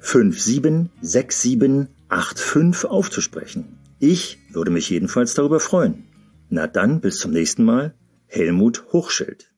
576785 0.01 2.91
aufzusprechen. 2.91 3.82
Ich 4.05 4.41
würde 4.51 4.73
mich 4.73 4.91
jedenfalls 4.91 5.35
darüber 5.35 5.61
freuen. 5.61 6.09
Na 6.49 6.67
dann, 6.67 7.01
bis 7.01 7.19
zum 7.19 7.31
nächsten 7.31 7.63
Mal. 7.63 7.95
Helmut 8.27 8.93
Hochschild. 8.93 9.52